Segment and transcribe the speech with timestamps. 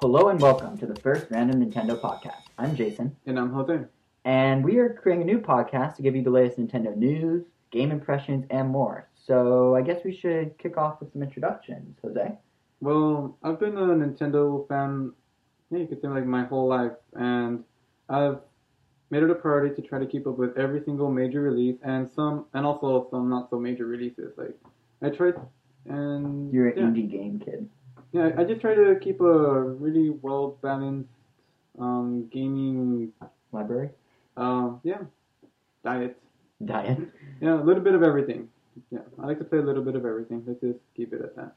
[0.00, 2.42] Hello and welcome to the first Random Nintendo podcast.
[2.58, 3.84] I'm Jason, And I'm Jose.
[4.24, 7.90] and we are creating a new podcast to give you the latest Nintendo news, game
[7.90, 9.08] impressions, and more.
[9.14, 11.96] So I guess we should kick off with some introductions.
[12.02, 12.32] Jose?
[12.80, 15.12] Well, I've been a Nintendo fan,
[15.70, 17.64] yeah, you could say like my whole life, and
[18.08, 18.38] I've
[19.10, 22.08] made it a priority to try to keep up with every single major release and
[22.08, 24.36] some, and also some not so major releases.
[24.38, 24.56] Like
[25.02, 25.34] I tried,
[25.86, 27.68] and You're an yeah, indie game kid.
[28.12, 31.10] Yeah, I just try to keep a really well balanced
[31.78, 33.12] um, gaming,
[33.52, 33.90] Library?
[34.36, 34.98] um, yeah,
[35.84, 36.16] diet.
[36.64, 36.98] Diet?
[37.40, 38.48] Yeah, a little bit of everything.
[38.90, 40.42] Yeah, I like to play a little bit of everything.
[40.46, 41.54] Let's just keep it at that.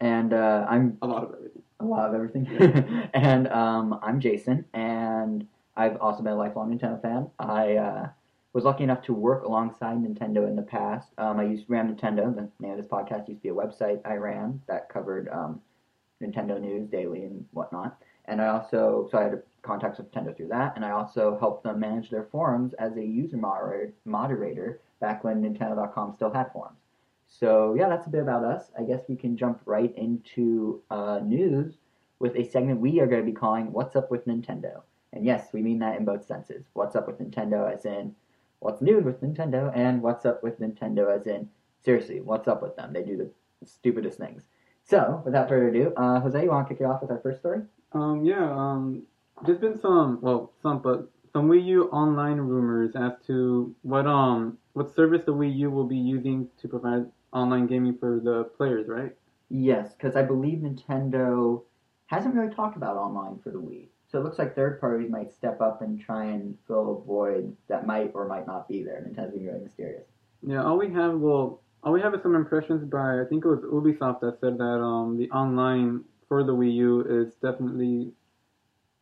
[0.00, 1.62] And uh, I'm A lot of everything.
[1.80, 2.46] a lot of everything.
[3.14, 7.28] and um, I'm Jason, and I've also been a lifelong Nintendo fan.
[7.38, 8.08] I uh,
[8.52, 11.08] was lucky enough to work alongside Nintendo in the past.
[11.18, 12.34] Um, I used Random Nintendo.
[12.34, 15.60] The name of this podcast used to be a website I ran that covered um,
[16.22, 18.00] Nintendo news daily and whatnot.
[18.26, 21.64] And I also, so I had contacts with Nintendo through that, and I also helped
[21.64, 26.78] them manage their forums as a user moderator, moderator back when Nintendo.com still had forums.
[27.26, 28.70] So yeah, that's a bit about us.
[28.78, 31.78] I guess we can jump right into uh, news
[32.18, 35.48] with a segment we are going to be calling "What's Up with Nintendo." And yes,
[35.52, 36.66] we mean that in both senses.
[36.74, 38.14] What's up with Nintendo, as in
[38.60, 41.48] what's new with Nintendo, and what's up with Nintendo, as in
[41.84, 42.92] seriously, what's up with them?
[42.92, 43.30] They do the
[43.66, 44.44] stupidest things.
[44.92, 47.40] So, without further ado, uh, Jose, you want to kick it off with our first
[47.40, 47.62] story?
[47.92, 49.04] Um, yeah, um,
[49.46, 54.58] there's been some, well, some, but some Wii U online rumors as to what um
[54.74, 58.86] what service the Wii U will be using to provide online gaming for the players,
[58.86, 59.16] right?
[59.48, 61.62] Yes, because I believe Nintendo
[62.08, 63.86] hasn't really talked about online for the Wii.
[64.10, 67.56] So it looks like third parties might step up and try and fill a void
[67.68, 69.00] that might or might not be there.
[69.00, 70.04] Nintendo's being really mysterious.
[70.46, 73.48] Yeah, all we have, well, all we have is some impressions by I think it
[73.48, 78.12] was Ubisoft that said that um the online for the Wii U is definitely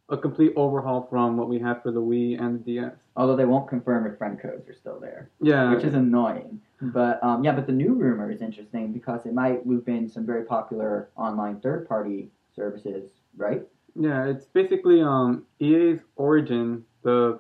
[0.09, 2.93] a complete overhaul from what we had for the Wii and the DS.
[3.17, 6.61] Although they won't confirm if friend codes are still there, Yeah, which is annoying.
[6.81, 10.27] But um, yeah, but the new rumor is interesting because it might loop in some
[10.27, 13.63] very popular online third party services, right?
[13.95, 17.39] Yeah, it's basically um, EA's Origin, the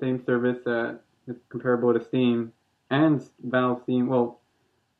[0.00, 2.52] same service that is comparable to Steam,
[2.90, 4.06] and Valve Steam.
[4.08, 4.41] Well,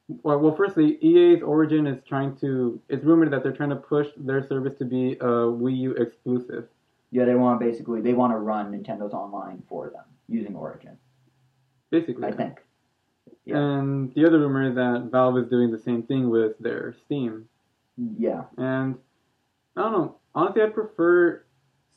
[0.08, 2.80] well, well, firstly, EA's Origin is trying to.
[2.88, 6.68] It's rumored that they're trying to push their service to be a Wii U exclusive.
[7.10, 10.96] Yeah, they want basically they want to run Nintendo's online for them using Origin.
[11.90, 12.60] Basically, I think.
[13.44, 13.58] Yeah.
[13.58, 17.48] And the other rumor is that Valve is doing the same thing with their Steam.
[17.96, 18.96] Yeah, And
[19.76, 20.16] I don't know.
[20.34, 21.44] Honestly, I'd prefer.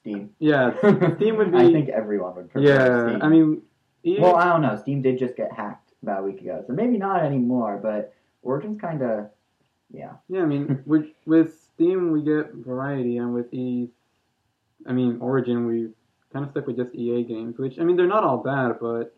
[0.01, 0.31] Steam.
[0.39, 0.73] Yeah,
[1.15, 1.57] Steam would be.
[1.57, 3.21] I think everyone would prefer Yeah, Steam.
[3.21, 3.61] I mean,
[4.03, 4.77] EA, well, I don't know.
[4.77, 7.79] Steam did just get hacked about a week ago, so maybe not anymore.
[7.81, 9.29] But Origin's kind of,
[9.91, 13.89] yeah, Yeah, I mean, with with Steam we get variety, and with E,
[14.87, 15.89] I mean Origin we
[16.31, 19.15] kind of stuck with just EA games, which I mean they're not all bad, but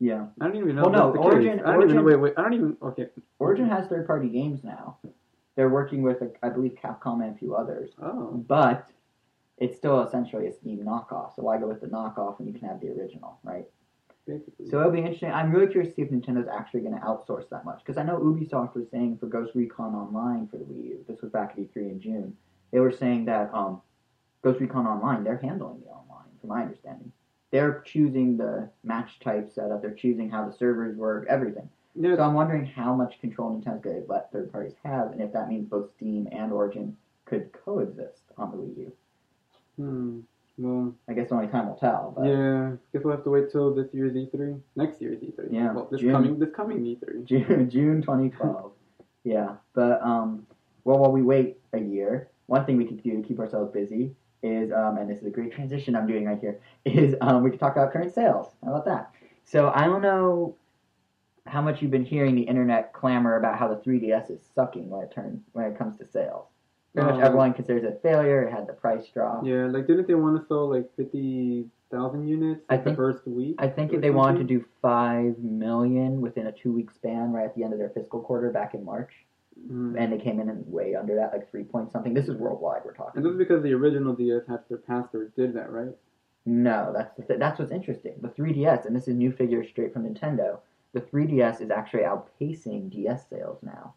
[0.00, 0.26] yeah.
[0.40, 0.82] I don't even know.
[0.82, 1.60] Well, no, the Origin-.
[1.60, 1.98] I don't even.
[1.98, 2.34] Origin- Wait, wait.
[2.36, 2.76] I don't even.
[2.82, 3.06] Okay.
[3.40, 4.98] Origin has third-party games now.
[5.56, 8.90] They're working with, I believe, Capcom and a few others, Oh, but
[9.56, 11.34] it's still essentially a Steam knockoff.
[11.34, 13.66] So why go with the knockoff when you can have the original, right?
[14.28, 14.68] Basically.
[14.68, 15.32] So it'll be interesting.
[15.32, 17.78] I'm really curious to see if Nintendo's actually going to outsource that much.
[17.78, 21.20] Because I know Ubisoft was saying for Ghost Recon Online for the Wii U, this
[21.22, 22.36] was back at E3 in June,
[22.70, 23.80] they were saying that um,
[24.42, 27.10] Ghost Recon Online, they're handling the online, from my understanding.
[27.50, 31.68] They're choosing the match type setup, they're choosing how the servers work, everything.
[32.00, 35.32] So I'm wondering how much control Nintendo's going to let third parties have, and if
[35.32, 38.92] that means both Steam and Origin could coexist on the Wii U.
[39.76, 40.20] hmm.
[40.58, 42.14] Well, I guess only time will tell.
[42.16, 42.72] But yeah.
[42.92, 45.48] Guess we'll have to wait till this year's E3, next year's E3.
[45.52, 46.12] Yeah, Well, this June.
[46.12, 47.24] coming this coming E E3.
[47.30, 48.72] June, June 2012.
[49.24, 50.46] yeah, but um,
[50.84, 54.10] well, while we wait a year, one thing we could do to keep ourselves busy
[54.42, 57.50] is, um, and this is a great transition I'm doing right here, is um, we
[57.50, 58.48] could talk about current sales.
[58.64, 59.10] How about that?
[59.44, 60.56] So I don't know
[61.46, 65.02] how much you've been hearing the internet clamor about how the 3DS is sucking when
[65.02, 66.46] it turns when it comes to sales.
[66.94, 68.42] Pretty much Um, everyone considers it a failure.
[68.42, 69.44] It had the price drop.
[69.44, 73.26] Yeah, like didn't they want to sell like fifty thousand units I like, the first
[73.26, 73.56] week?
[73.58, 77.62] I think they wanted to do five million within a two-week span, right at the
[77.64, 79.12] end of their fiscal quarter back in March,
[79.70, 79.96] Mm.
[79.98, 82.14] and they came in and way under that, like three point something.
[82.14, 83.16] This is worldwide we're talking.
[83.16, 85.94] And this is because the original DS had surpassed or did that, right?
[86.46, 88.14] No, that's the th- that's what's interesting.
[88.22, 90.60] The 3DS, and this is new figures straight from Nintendo.
[90.92, 93.94] The 3DS is actually outpacing DS sales now.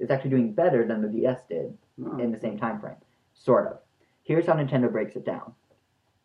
[0.00, 1.76] It's actually doing better than the DS did.
[1.98, 2.96] In the same time frame,
[3.34, 3.78] sort of.
[4.24, 5.52] Here's how Nintendo breaks it down.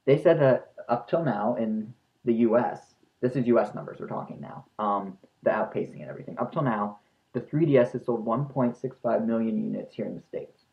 [0.05, 1.93] They said that up till now in
[2.25, 3.73] the U.S., this is U.S.
[3.73, 6.37] numbers we're talking now, um, the outpacing and everything.
[6.37, 6.99] Up till now,
[7.33, 10.63] the 3DS has sold 1.65 million units here in the states.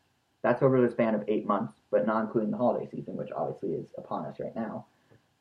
[0.43, 3.69] That's over the span of eight months, but not including the holiday season, which obviously
[3.73, 4.85] is upon us right now.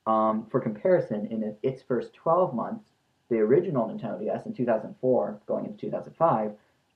[0.06, 2.90] Um, for comparison, in its first 12 months,
[3.28, 6.52] the original Nintendo DS in 2004, going into 2005,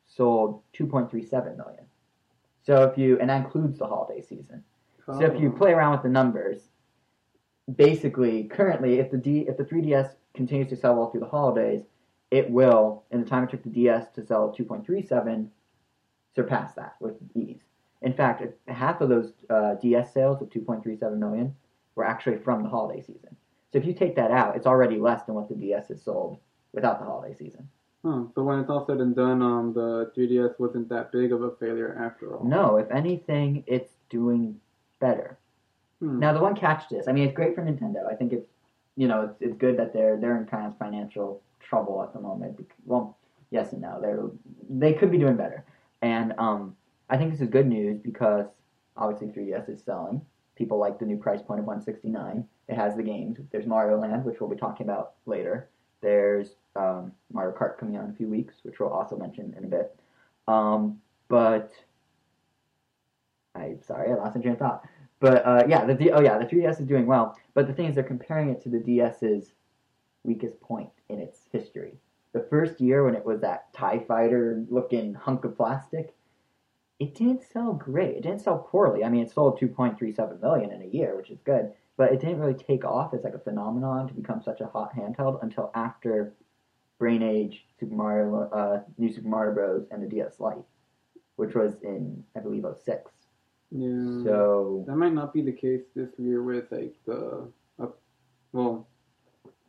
[0.07, 1.85] sold 2.37 million.
[2.69, 4.63] So if you, and that includes the holiday season.
[5.07, 5.57] So if you Oh.
[5.57, 6.69] play around with the numbers,
[7.77, 11.87] basically, currently, if the D, if the 3DS continues to sell well through the holidays,
[12.31, 15.49] it will, in the time it took the DS to sell 2.37,
[16.35, 17.63] surpass that with ease.
[18.03, 21.57] In fact, half of those uh, DS sales of 2.37 million
[21.95, 23.35] were actually from the holiday season.
[23.73, 26.39] So if you take that out, it's already less than what the DS has sold
[26.75, 27.67] without the holiday season.
[28.03, 31.51] So when it's all said and done, um, the 3DS wasn't that big of a
[31.57, 32.45] failure after all.
[32.45, 34.61] No, if anything, it's doing
[35.01, 35.39] better.
[36.01, 36.19] Hmm.
[36.19, 38.11] Now the one catch to this, I mean, it's great for Nintendo.
[38.11, 38.49] I think it's,
[38.97, 42.21] you know, it's, it's good that they're they're in kind of financial trouble at the
[42.21, 42.59] moment.
[42.85, 43.17] Well,
[43.51, 44.01] yes and no.
[44.01, 44.23] They're
[44.69, 45.65] they could be doing better,
[46.03, 46.77] and um,
[47.11, 48.47] I think this is good news because
[48.97, 50.21] obviously 3DS is selling.
[50.57, 52.45] People like the new price point of 169.
[52.69, 53.39] It has the games.
[53.51, 55.69] There's Mario Land, which we'll be talking about later.
[56.01, 59.65] There's um, Mario Kart coming out in a few weeks, which we'll also mention in
[59.65, 59.99] a bit.
[60.47, 61.73] Um, but
[63.55, 64.89] I'm sorry, I lost my train of thought.
[65.21, 67.37] But uh, yeah, the D- oh yeah, the 3DS is doing well.
[67.55, 69.53] But the thing is, they're comparing it to the DS's
[70.23, 71.95] weakest point in its history.
[72.33, 76.15] The first year when it was that Tie Fighter looking hunk of plastic,
[77.01, 78.17] it didn't sell great.
[78.17, 79.05] It didn't sell poorly.
[79.05, 81.73] I mean, it sold 2.37 million in a year, which is good.
[81.99, 84.95] But it didn't really take off as like a phenomenon to become such a hot
[84.97, 86.33] handheld until after
[86.99, 90.65] Brain Age, Super Mario, uh, New Super Mario Bros, and the DS Lite,
[91.37, 93.11] which was in I believe 06.
[93.73, 94.23] Yeah.
[94.25, 97.49] So That might not be the case this year with like the,
[97.81, 97.87] uh,
[98.53, 98.87] well,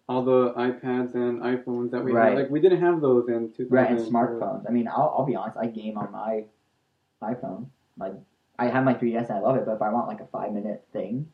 [0.07, 2.29] all the iPads and iPhones that we Right.
[2.29, 2.37] had.
[2.43, 3.69] Like we didn't have those in 2000.
[3.71, 4.69] Right, and smartphones.
[4.69, 5.57] I mean, I'll, I'll be honest.
[5.57, 6.45] I game on my
[7.23, 7.67] iPhone.
[7.97, 8.13] Like,
[8.59, 9.65] I have my 3DS and I love it.
[9.65, 11.27] But if I want like a five minute thing,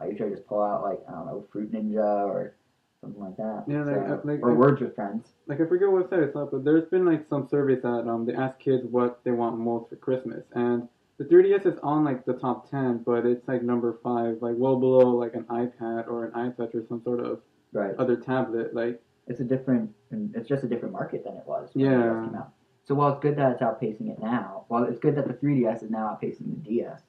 [0.00, 2.54] I usually just pull out like I don't know, Fruit Ninja or
[3.00, 3.64] something like that.
[3.66, 5.32] Yeah, So- uh, like- or like- Words with Friends.
[5.46, 8.34] Like I forget what site it's but there's been like some surveys that um they
[8.34, 12.34] ask kids what they want most for Christmas, and the 3DS is on like the
[12.34, 16.32] top 10, but it's like number five, like well below like an iPad or an
[16.32, 17.40] iTouch or some sort of
[17.72, 17.94] Right.
[17.98, 18.74] other tablet.
[18.74, 19.92] Like It's a different.
[20.10, 21.98] It's just a different market than it was when Yeah.
[21.98, 22.52] the DS came out.
[22.84, 25.82] So while it's good that it's outpacing it now, while it's good that the 3DS
[25.82, 27.02] is now outpacing the DS,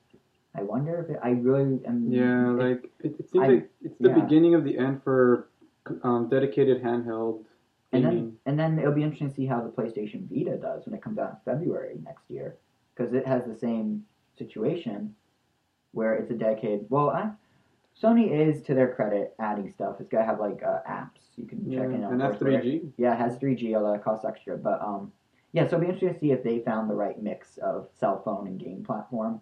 [0.56, 2.12] I wonder if it, I really am.
[2.12, 4.20] yeah, if- like it, it seems I- like it's the yeah.
[4.20, 5.50] beginning of the end for
[6.04, 7.44] um dedicated handheld
[7.92, 8.26] And gaming.
[8.26, 11.02] then, and then it'll be interesting to see how the PlayStation Vita does when it
[11.02, 12.58] comes out in February next year,
[12.96, 14.04] because it has the same
[14.38, 15.16] situation
[15.92, 16.86] where it's a dedicated.
[16.90, 17.30] Well, uh,
[18.02, 19.98] Sony is, to their credit, adding stuff.
[20.00, 22.14] It's got to have like uh, apps you can yeah, check in on.
[22.14, 22.92] and that's 3G.
[22.98, 24.58] Yeah, it has 3G, although it costs extra.
[24.58, 25.12] But um,
[25.52, 28.22] yeah, so it'll be interesting to see if they found the right mix of cell
[28.24, 29.42] phone and game platform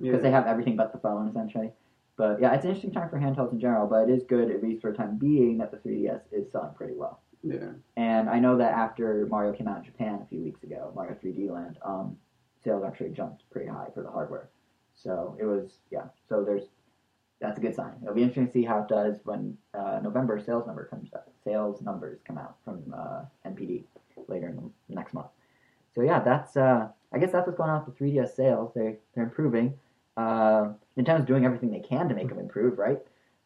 [0.00, 0.22] because Yeah.
[0.22, 1.72] they have everything but the phone essentially.
[2.16, 3.86] But yeah, it's an interesting time for handhelds in general.
[3.86, 6.74] But it is good, at least for the time being, that the 3DS is selling
[6.74, 7.20] pretty well.
[7.42, 7.72] yeah.
[7.96, 11.14] And I know that after Mario came out in Japan a few weeks ago, Mario
[11.14, 12.16] 3D Land, um,
[12.64, 14.48] sales actually jumped pretty high for the hardware.
[14.94, 16.06] So it was, yeah.
[16.28, 16.64] So there's,
[17.38, 17.92] that's a good sign.
[18.02, 21.24] It'll be interesting to see how it does when uh, November sales number comes out.
[21.44, 23.84] Sales numbers come out from uh, NPD
[24.26, 24.56] later in
[24.88, 25.28] the next month.
[25.94, 28.72] So yeah, that's, uh, I guess that's what's going on with the 3DS sales.
[28.74, 29.74] They they're improving.
[30.16, 32.98] Uh, Nintendo's doing everything they can to make them improve, right?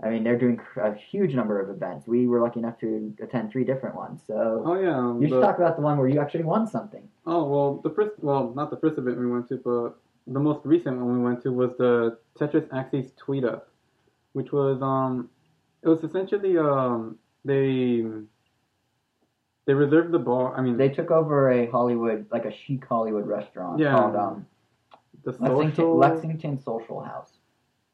[0.03, 2.07] I mean, they're doing a huge number of events.
[2.07, 4.23] We were lucky enough to attend three different ones.
[4.27, 4.97] So Oh yeah.
[4.97, 7.07] um, you should the- talk about the one where you actually won something.
[7.27, 9.97] Oh well, the first well, not the first event we went to, but
[10.27, 13.69] the most recent one we went to was the Tetris Axis Tweet Up,
[14.33, 15.29] which was um,
[15.83, 18.07] it was essentially um, they
[19.67, 20.57] they reserved the bar.
[20.57, 23.93] I mean, They took over a Hollywood, like a chic Hollywood restaurant Yeah.
[23.93, 24.47] called um,
[25.25, 25.97] the Lexington, social.
[25.97, 27.39] Lexington Social House.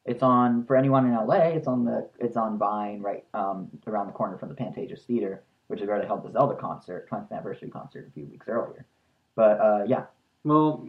[0.05, 1.49] It's on for anyone in LA.
[1.49, 5.43] It's on the it's on Vine, right um, around the corner from the Pantages Theater,
[5.67, 8.87] which is where they held the Zelda concert, 20th anniversary concert a few weeks earlier.
[9.35, 10.05] But uh, yeah,
[10.45, 10.89] Well,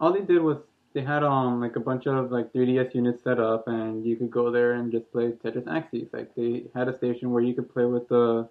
[0.00, 0.58] all they did was
[0.92, 4.30] they had um like a bunch of like 3DS units set up, and you could
[4.30, 6.08] go there and just play Tetris Axis.
[6.12, 8.48] Like they had a station where you could play with the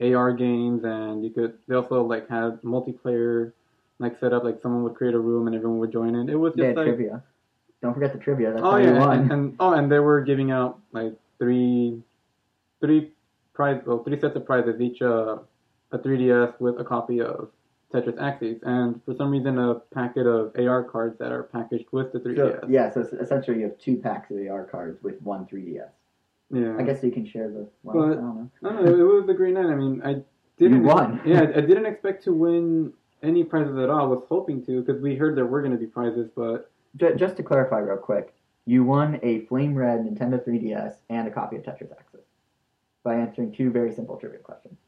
[0.00, 1.54] AR games, and you could.
[1.66, 3.52] They also like had multiplayer
[3.98, 4.44] like set up.
[4.44, 6.28] Like someone would create a room and everyone would join in.
[6.28, 7.22] It was just like trivia.
[7.82, 8.50] Don't forget the trivia.
[8.52, 12.02] That's oh yeah, and, and oh and they were giving out like three
[12.80, 13.12] three
[13.54, 15.38] prize well three sets of prizes each uh,
[15.92, 17.48] a 3DS with a copy of
[17.92, 22.12] Tetris Axis, and for some reason a packet of AR cards that are packaged with
[22.12, 22.60] the 3DS.
[22.62, 25.88] So, yeah, so essentially you have two packs of AR cards with one 3DS.
[26.50, 26.76] Yeah.
[26.78, 27.68] I guess you can share the.
[27.82, 28.50] Well, But- I don't know.
[28.62, 29.66] No, no, it was the Green Knight.
[29.66, 30.22] I mean, I
[30.58, 30.82] didn't.
[30.82, 31.20] You won.
[31.26, 32.92] yeah, I didn't expect to win
[33.22, 34.08] any prizes at all.
[34.08, 36.70] Was hoping to because we heard there were going to be prizes, but
[37.16, 38.34] just to clarify real quick,
[38.66, 42.22] you won a flame red Nintendo 3DS and a copy of Tetris Axis
[43.04, 44.78] by answering two very simple trivia questions.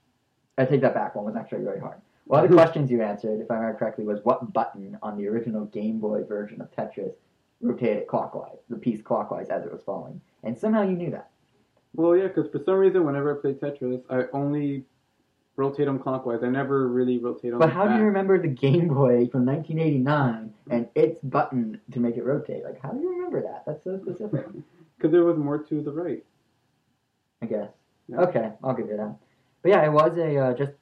[0.59, 1.15] I take that back.
[1.15, 2.01] One was actually really hard.
[2.25, 5.29] One of the questions you answered, if I remember correctly, was what button on the
[5.29, 7.15] original Game Boy version of Tetris
[7.61, 11.31] rotated clockwise, the piece clockwise as it was falling, and somehow you knew that.
[11.95, 14.85] Well, yeah, because for some reason, whenever I play Tetris, I only
[15.59, 16.43] rotate them clockwise.
[16.45, 17.59] I never really rotate them.
[17.59, 22.17] But how do you remember the Game Boy from 1989 and its button to make
[22.17, 22.65] it rotate?
[22.65, 23.65] Like, how do you remember that?
[23.67, 24.47] That's so specific.
[24.97, 26.25] Because there was more to the right.
[27.41, 27.69] I guess.
[28.09, 28.17] Yeah.
[28.23, 29.15] Okay, I'll give you that.
[29.63, 30.73] But yeah, it was a uh, just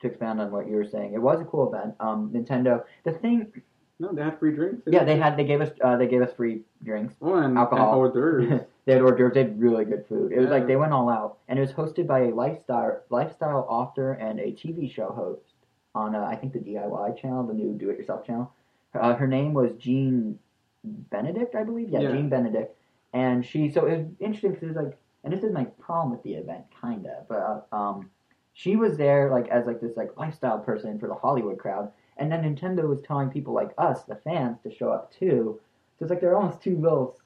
[0.00, 1.14] to expand on what you were saying.
[1.14, 1.94] It was a cool event.
[2.00, 2.82] Um, Nintendo.
[3.04, 3.52] The thing,
[4.00, 4.82] No, they had free drinks.
[4.88, 7.14] yeah, they had they gave us uh, they gave us free drinks.
[7.22, 7.92] oh, and, alcohol.
[7.92, 8.62] and hors d'oeuvres.
[8.84, 9.34] they had hors d'oeuvres.
[9.34, 10.32] They had really good food.
[10.32, 13.66] It was like they went all out, and it was hosted by a lifestyle lifestyle
[13.68, 15.54] author and a TV show host
[15.94, 18.52] on uh, I think the DIY channel, the new Do It Yourself channel.
[18.94, 20.38] Uh, her name was Jeanne
[20.84, 21.90] Benedict, I believe.
[21.90, 22.12] Yeah, Yeah.
[22.12, 22.76] Jeanne Benedict,
[23.12, 23.70] and she.
[23.70, 26.34] So it was interesting because it was like, and this is my problem with the
[26.34, 27.38] event, kind of, but
[27.72, 28.10] uh, um,
[28.52, 32.30] she was there like as like this like lifestyle person for the Hollywood crowd, and
[32.30, 35.60] then Nintendo was telling people like us, the fans, to show up too.
[35.98, 37.18] So it's like they're almost two little.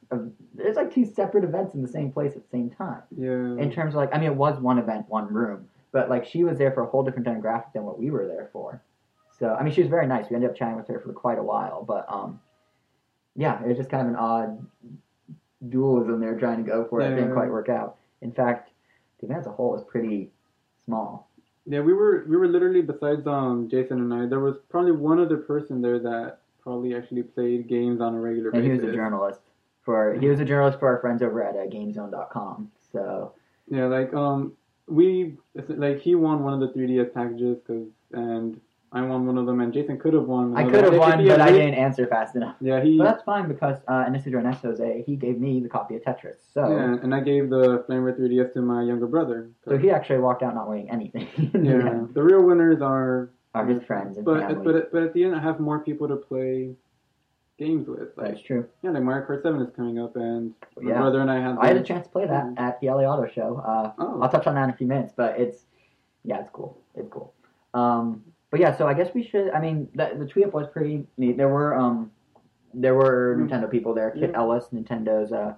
[0.55, 3.03] There's like two separate events in the same place at the same time.
[3.17, 3.57] Yeah.
[3.63, 6.45] In terms of like, I mean, it was one event, one room, but like she
[6.45, 8.83] was there for a whole different demographic than what we were there for.
[9.39, 10.31] So I mean, she was very nice.
[10.31, 12.41] We ended up chatting with her for quite a while, but um,
[13.35, 14.67] yeah, it was just kind of an odd
[15.69, 17.01] dualism they were trying to go for.
[17.01, 17.97] It didn't quite work out.
[18.23, 18.71] In fact,
[19.21, 20.31] the event as a whole was pretty
[20.85, 21.29] small.
[21.67, 25.19] Yeah, we were we were literally besides um Jason and I, there was probably one
[25.21, 28.71] other person there that probably actually played games on a regular basis.
[28.71, 29.41] And he was a journalist
[29.87, 32.71] for he was a journalist for our friends over at uh, GameZone.com.
[32.93, 33.33] So
[33.69, 34.53] Yeah, like um
[34.87, 35.37] we
[35.69, 38.61] like he won one of the 3DS packages cause, and
[38.93, 40.57] I won one of them and Jason could have won.
[40.57, 42.57] I could have won, but I didn't answer fast enough.
[42.61, 45.05] Yeah, he But that's fine because uh, and this is Ernesto Jose.
[45.07, 48.17] He gave me the copy of Tetris, so yeah, and I gave the Flame Red
[48.19, 49.51] 3DS to my younger brother.
[49.65, 51.29] so he actually walked out not winning anything.
[51.55, 54.65] yeah, the real winners are are his friends and but family.
[54.65, 56.75] but but at the end I have more people to play
[57.59, 58.17] games with.
[58.17, 58.67] Like That's true.
[58.83, 60.99] yeah, like Mario Kart 7 is coming up and my Yeah.
[61.01, 62.59] brother and I had I had a chance to play that Mhm.
[62.61, 63.57] at the LA Auto Show.
[63.57, 64.21] Uh, Oh.
[64.21, 65.67] I'll touch on that in a few minutes, but it's
[66.25, 66.77] yeah, it's cool.
[66.95, 67.33] It's cool.
[67.75, 69.51] Um, but yeah, so I guess we should.
[69.51, 71.37] I mean, the, the tweet up was pretty neat.
[71.37, 72.11] There were um,
[72.75, 73.49] there were Mm.
[73.49, 74.11] Nintendo people there.
[74.11, 74.39] Kit Yeah.
[74.39, 75.55] Ellis, Nintendo's uh,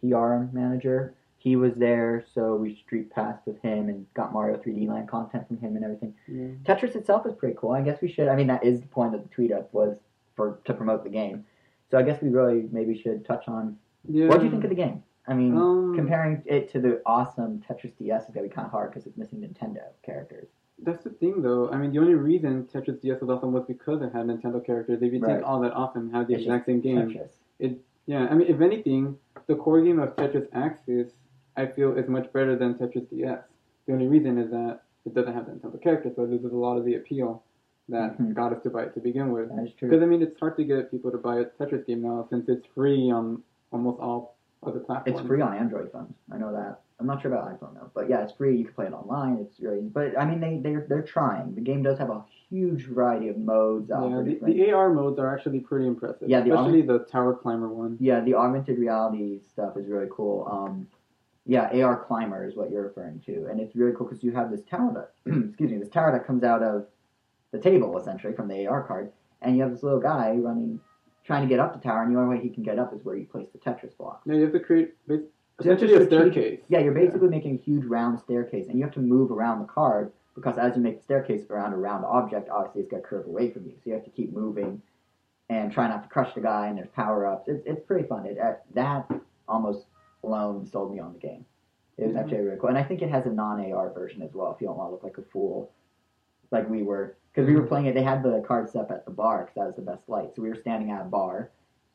[0.00, 4.86] PR manager, he was there, so we street passed with him and got Mario 3D
[4.88, 6.14] Land content from him and everything.
[6.28, 6.48] Yeah.
[6.64, 7.70] Tetris itself is pretty cool.
[7.70, 8.28] I guess we should.
[8.28, 9.98] I mean, that is the point of the tweet up was
[10.36, 11.44] for to promote the game.
[11.90, 13.76] So I guess we really maybe should touch on
[14.08, 14.28] Yeah.
[14.28, 15.02] what do you think of the game?
[15.26, 18.70] I mean, Um, comparing it to the awesome Tetris DS is gonna be kind of
[18.70, 20.48] hard because it's missing Nintendo characters.
[20.82, 21.70] That's the thing, though.
[21.70, 25.02] I mean, the only reason Tetris DS was awesome was because it had Nintendo characters.
[25.02, 25.36] If you Right.
[25.38, 27.40] take all that off and have the It's exact same game, Tetris.
[28.06, 28.28] yeah.
[28.30, 31.12] I mean, if anything, the core game of Tetris Axis,
[31.56, 33.42] I feel, is much better than Tetris DS.
[33.86, 36.56] The only reason is that it doesn't have the Nintendo characters, so it loses a
[36.56, 37.42] lot of the appeal
[37.88, 38.34] that Mhm.
[38.34, 39.48] got us to buy it to begin with.
[39.54, 39.88] That is true.
[39.88, 42.48] Because I mean, it's hard to get people to buy a Tetris game now since
[42.48, 45.20] it's free on almost all other platforms.
[45.20, 46.14] It's free on Android phones.
[46.32, 46.80] I know that.
[46.98, 48.56] I'm not sure about iPhone though, but yeah, it's free.
[48.56, 49.36] You can play it online.
[49.36, 51.54] It's really, but I mean, they they're they're trying.
[51.54, 53.90] The game does have a huge variety of modes.
[53.90, 56.28] Yeah, the, the AR modes are actually pretty impressive.
[56.28, 57.98] Yeah, the especially the tower climber one.
[58.00, 60.48] Yeah, the augmented reality stuff is really cool.
[60.50, 60.86] Um,
[61.44, 64.50] yeah, AR climber is what you're referring to, and it's really cool because you have
[64.50, 66.86] this tower that, excuse me, this tower that comes out of
[67.56, 69.10] the table essentially from the AR card,
[69.42, 70.80] and you have this little guy running,
[71.24, 73.04] trying to get up the tower, and the only way he can get up is
[73.04, 74.22] where you place the Tetris block.
[74.26, 75.20] Yeah, you have to create bas-
[75.60, 76.60] So that's essentially a just a huge- staircase.
[76.68, 79.66] Yeah, you're basically making a huge round staircase, and you have to move around the
[79.66, 83.08] card because as you make the staircase around a round object, obviously it's going to
[83.08, 84.82] curve away from you, so you have to keep moving
[85.48, 86.66] and try not to crush the guy.
[86.68, 87.48] And there's power ups.
[87.48, 88.26] It's it's pretty fun.
[88.26, 88.36] It
[88.74, 89.10] that
[89.48, 89.86] almost
[90.22, 91.44] alone sold me on the game.
[91.96, 92.20] It was Mhm.
[92.20, 94.52] actually really cool, and I think it has a non AR version as well.
[94.52, 95.70] If you don't want to look like a fool,
[96.50, 97.94] like we were, because we were playing it.
[97.94, 100.34] They had the card set up at the bar because that was the best light.
[100.34, 101.50] So we were standing at a bar.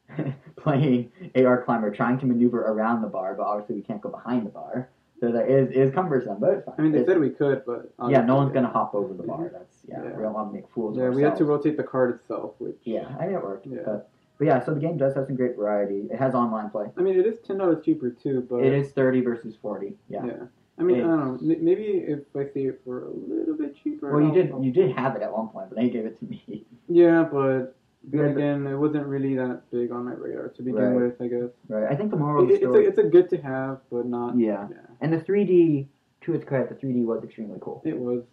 [0.58, 4.46] playing AR climber, trying to maneuver around the bar, but obviously we can't go behind
[4.46, 4.89] the bar.
[5.22, 6.75] So that is is cumbersome, but it's fine.
[6.77, 9.24] I mean, they It's- said we could, but yeah, no one's gonna hop over the
[9.24, 9.38] bar.
[9.38, 9.51] Mhm.
[9.53, 10.17] That's yeah, Yeah.
[10.17, 10.98] we don't want to make fools.
[10.98, 13.67] Yeah, of we had to rotate the card itself, which Yeah, I mean it worked.
[13.67, 13.81] Yeah.
[13.86, 16.08] But, but yeah, so the game does have some great variety.
[16.12, 16.91] It has online play.
[16.98, 19.96] I mean, it is ten dollars cheaper too, but It is thirty versus forty.
[20.10, 20.25] Yeah.
[20.25, 20.34] yeah.
[20.81, 21.55] I mean, I don't know.
[21.61, 24.11] Maybe if I see it for a little bit cheaper.
[24.11, 26.17] Well, you did you did have it at one point, but then you gave it
[26.19, 26.65] to me.
[26.89, 30.61] Yeah, but then Yeah, but- again, it wasn't really that big on my radar to
[30.63, 30.95] begin Right.
[31.07, 31.21] with.
[31.21, 31.88] I guess Right.
[31.91, 34.05] I think the moral of it, the it's a it's a good to have, but
[34.07, 34.38] not.
[34.38, 34.67] yeah.
[34.71, 35.88] Yeah, And the 3D,
[36.21, 37.81] to its credit, the 3D was extremely cool.
[37.85, 38.23] it was.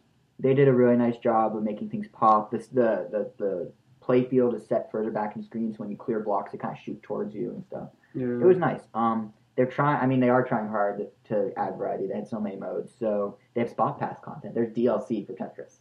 [0.40, 2.50] They did a really nice job of making things pop.
[2.50, 5.96] This the the the playfield is set further back in the screen, so when you
[5.96, 7.88] clear blocks, it kind of shoot towards you and stuff.
[8.14, 8.24] Yeah.
[8.42, 8.80] It was nice.
[8.94, 10.00] Um, they're trying.
[10.00, 12.06] I mean, they are trying hard to, to add variety.
[12.06, 14.54] They had so many modes, so they have spot pass content.
[14.54, 15.78] There's DLC for Tetris.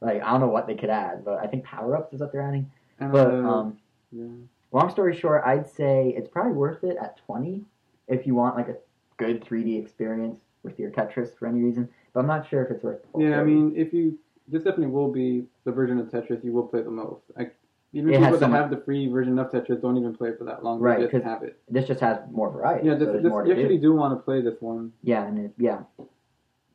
[0.00, 2.32] Like I don't know what they could add, but I think power ups is what
[2.32, 2.68] they're adding.
[2.98, 3.78] And, But uh, um,
[4.10, 4.24] yeah.
[4.72, 7.62] long story short, I'd say it's probably worth it at twenty
[8.08, 8.76] if you want like a
[9.18, 11.88] good 3D experience with your Tetris for any reason.
[12.12, 13.02] But I'm not sure if it's worth.
[13.16, 16.66] Yeah, I mean, if you this definitely will be the version of Tetris you will
[16.66, 17.22] play the most.
[17.36, 17.54] Like
[17.92, 20.30] even It people so that much- have the free version of Tetris don't even play
[20.30, 20.80] it for that long.
[20.80, 21.58] Right, They just 'cause- have it.
[21.68, 22.86] this just has more variety.
[22.88, 23.88] Yeah, this, there's this, more you actually do.
[23.88, 25.82] do want to play this one, Yeah, and it, yeah.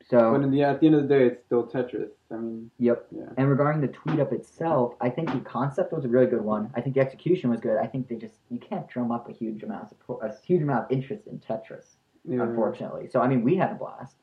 [0.06, 2.08] So but in the, at the end of the day, it's still Tetris.
[2.30, 3.06] I mean, Yep.
[3.10, 3.22] Yeah.
[3.36, 6.70] And regarding the tweet up itself, I think the concept was a really good one.
[6.74, 7.76] I think the execution was good.
[7.76, 10.86] I think they just you can't drum up a huge amount of a huge amount
[10.86, 12.42] of interest in Tetris, yeah.
[12.42, 13.08] unfortunately.
[13.08, 14.16] So I mean, we had a blast.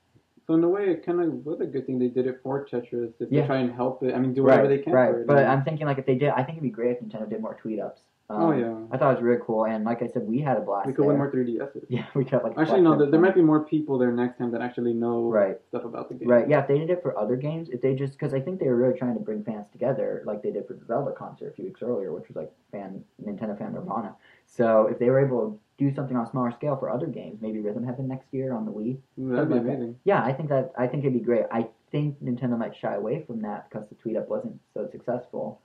[0.48, 2.66] So in a way, it kind of was a good thing they did it for
[2.66, 3.42] Tetris, just Yeah.
[3.42, 4.14] to try and help it.
[4.14, 5.10] I mean, do whatever they can right.
[5.12, 5.28] for it.
[5.28, 7.42] But I'm thinking like if they did, I think it'd be great if Nintendo did
[7.42, 8.02] more tweet ups.
[8.28, 10.58] Um, oh yeah, I thought it was really cool, and like I said, we had
[10.58, 10.88] a blast.
[10.88, 11.86] we could win more 3DSs.
[11.90, 14.50] Yeah, we got like Actually, no, there, there might be more people there next time
[14.50, 15.58] that actually know Right.
[15.68, 16.28] stuff about the game.
[16.28, 18.60] Right, yeah, if they did it for other games, if they just, because I think
[18.60, 21.50] they were really trying to bring fans together, like they did for the Zelda concert
[21.50, 24.16] a few weeks earlier, which was like fan Nintendo fan Nirvana.
[24.48, 27.40] So if they were able to do something on a smaller scale for other games,
[27.42, 29.72] maybe Rhythm Heaven next year on the Wii, That'd be Something like that.
[29.74, 30.00] amazing.
[30.06, 31.44] yeah, I think that I think it'd be great.
[31.52, 35.62] I think Nintendo might shy away from that because the tweet up wasn't so successful.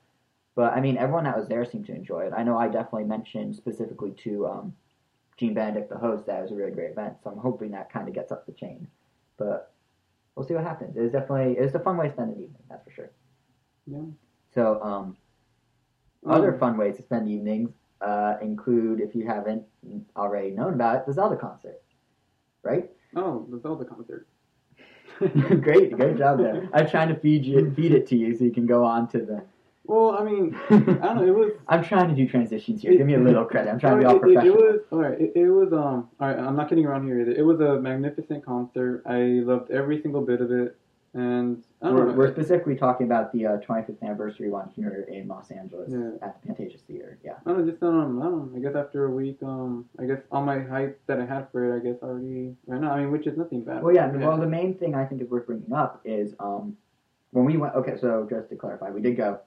[0.57, 2.33] But I mean, everyone that was there seemed to enjoy it.
[2.37, 4.75] I know I definitely mentioned specifically to um,
[5.37, 7.15] Jeanne Benedict, the host, that it was a really great event.
[7.23, 8.89] So I'm hoping that kind of gets up the chain.
[9.39, 9.73] But
[10.35, 10.97] we'll see what happens.
[10.97, 13.11] It was definitely it was a fun way to spend an evening, that's for sure.
[13.87, 14.03] Yeah.
[14.55, 15.17] So um,
[16.27, 19.63] Um, other fun ways to spend evenings uh, include, if you haven't
[20.17, 21.81] already known about it, the Zelda concert.
[22.63, 22.91] Right?
[23.17, 24.27] Oh, the Zelda concert.
[25.61, 26.69] great, great job there.
[26.75, 29.19] I'm trying to feed you, feed it to you, so you can go on to
[29.19, 29.43] the.
[29.85, 31.27] Well, I mean, I don't know.
[31.27, 31.53] It was.
[31.69, 32.97] I'm trying to do transitions here.
[32.97, 33.71] Give me a little credit.
[33.71, 34.55] I'm trying to be all It- it- professional.
[34.55, 35.21] It, was all right.
[35.21, 36.09] It, it was um.
[36.21, 36.39] All right.
[36.39, 37.33] I'm not kidding around here either.
[37.33, 39.03] It was a magnificent concert.
[39.05, 40.77] I loved every single bit of it,
[41.13, 42.13] and I don't we're, know.
[42.13, 46.11] we're specifically talking about the uh, 25th anniversary one here in Los Angeles Yeah.
[46.23, 47.19] at the Pantages Theater.
[47.25, 47.33] Yeah.
[47.45, 48.59] I don't know, just um, I don't know.
[48.59, 51.65] I guess after a week, um, I guess all my hype that I had for
[51.75, 52.93] it, I guess already right now.
[52.93, 53.83] I mean, which is nothing bad.
[53.83, 54.07] Well, yeah.
[54.09, 56.77] Well, the main thing I think is worth bringing up is um,
[57.33, 57.75] when we went.
[57.75, 59.41] Okay, so just to clarify, we did go.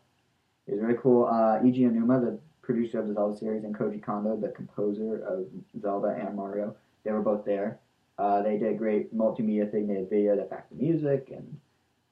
[0.67, 1.25] It was really cool.
[1.25, 5.45] Uh, Eiji Aonuma, the producer of the Zelda series, and Koji Kondo, the composer of
[5.81, 7.79] Zelda and Mario, they were both there.
[8.17, 9.87] Uh, they did a great multimedia thing.
[9.87, 11.59] They had video that backed the music, and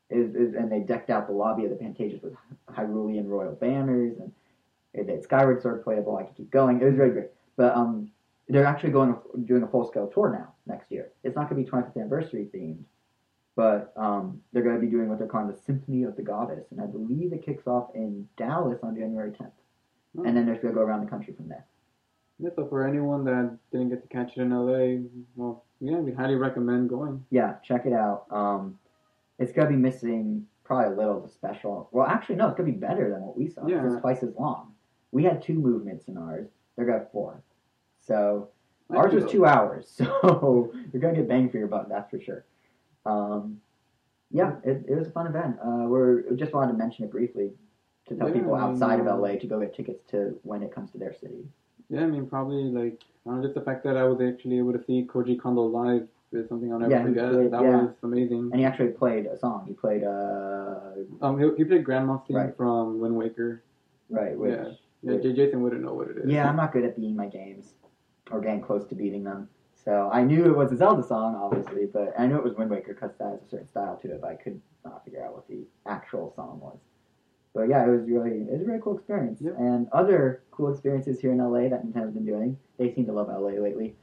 [0.10, 2.34] is, is and they decked out the lobby of the Pantages with
[2.70, 4.32] Hyrulean royal banners, and
[4.94, 6.18] they had Skyward Sword playable.
[6.18, 6.82] I could keep going.
[6.82, 7.28] It was really great.
[7.56, 8.10] But um,
[8.50, 11.10] they're actually going doing a full scale tour now next year.
[11.24, 12.84] It's not going to be 25th anniversary themed,
[13.56, 16.66] but um, they're going to be doing what they're calling the Symphony of the Goddess,
[16.72, 19.52] and I believe it kicks off in Dallas on January 10th,
[20.18, 20.24] Oh.
[20.24, 21.66] and then they're going to go around the country from there.
[22.42, 26.12] Yeah, so for anyone that didn't get to catch it in LA, well, yeah, we
[26.12, 27.24] highly recommend going.
[27.30, 28.26] Yeah, check it out.
[28.32, 28.80] Um,
[29.38, 31.90] it's to be missing probably a little of the special.
[31.92, 33.68] Well, actually, no, it's to be better than what we saw.
[33.68, 33.86] Yeah.
[33.86, 34.74] It's twice as long.
[35.12, 36.48] We had two movements in ours.
[36.76, 37.44] They're to have four.
[38.00, 38.50] So
[38.92, 42.20] I Ours was two hours, so you're gonna get bang for your buck, that's for
[42.20, 42.46] sure.
[43.06, 43.58] Um,
[44.32, 45.58] yeah, it, it was a fun event.
[45.64, 47.52] Uh, we're we just wanted to mention it briefly
[48.08, 50.74] to tell Yeah, people outside of uh, LA to go get tickets to when it
[50.74, 51.46] comes to their city.
[51.92, 54.58] Yeah, I mean, probably like I don't know, just the fact that I was actually
[54.58, 57.32] able to see Koji Kondo live is something I'll never yeah, forget.
[57.34, 57.82] Played, that yeah.
[57.84, 58.50] was amazing.
[58.52, 59.66] And he actually played a song.
[59.68, 62.56] He played uh Um, he, he played Grandma's theme Right.
[62.58, 63.62] from Wind Waker.
[64.10, 64.72] right, which Yeah.
[65.04, 66.30] Yeah, Jason wouldn't know what it is.
[66.30, 67.74] yeah, I'm not good at beating my games
[68.32, 69.50] or getting close to beating them.
[69.84, 72.70] So I knew it was a Zelda song, obviously, but I knew it was Wind
[72.70, 74.22] Waker because that has a certain style to it.
[74.22, 76.78] But I could not figure out what the actual song was.
[77.54, 79.40] But yeah, it was really it was a really cool experience.
[79.42, 79.56] Yep.
[79.58, 82.58] And other cool experiences here in LA that Nintendo's been doing.
[82.78, 83.96] They seem to love LA lately.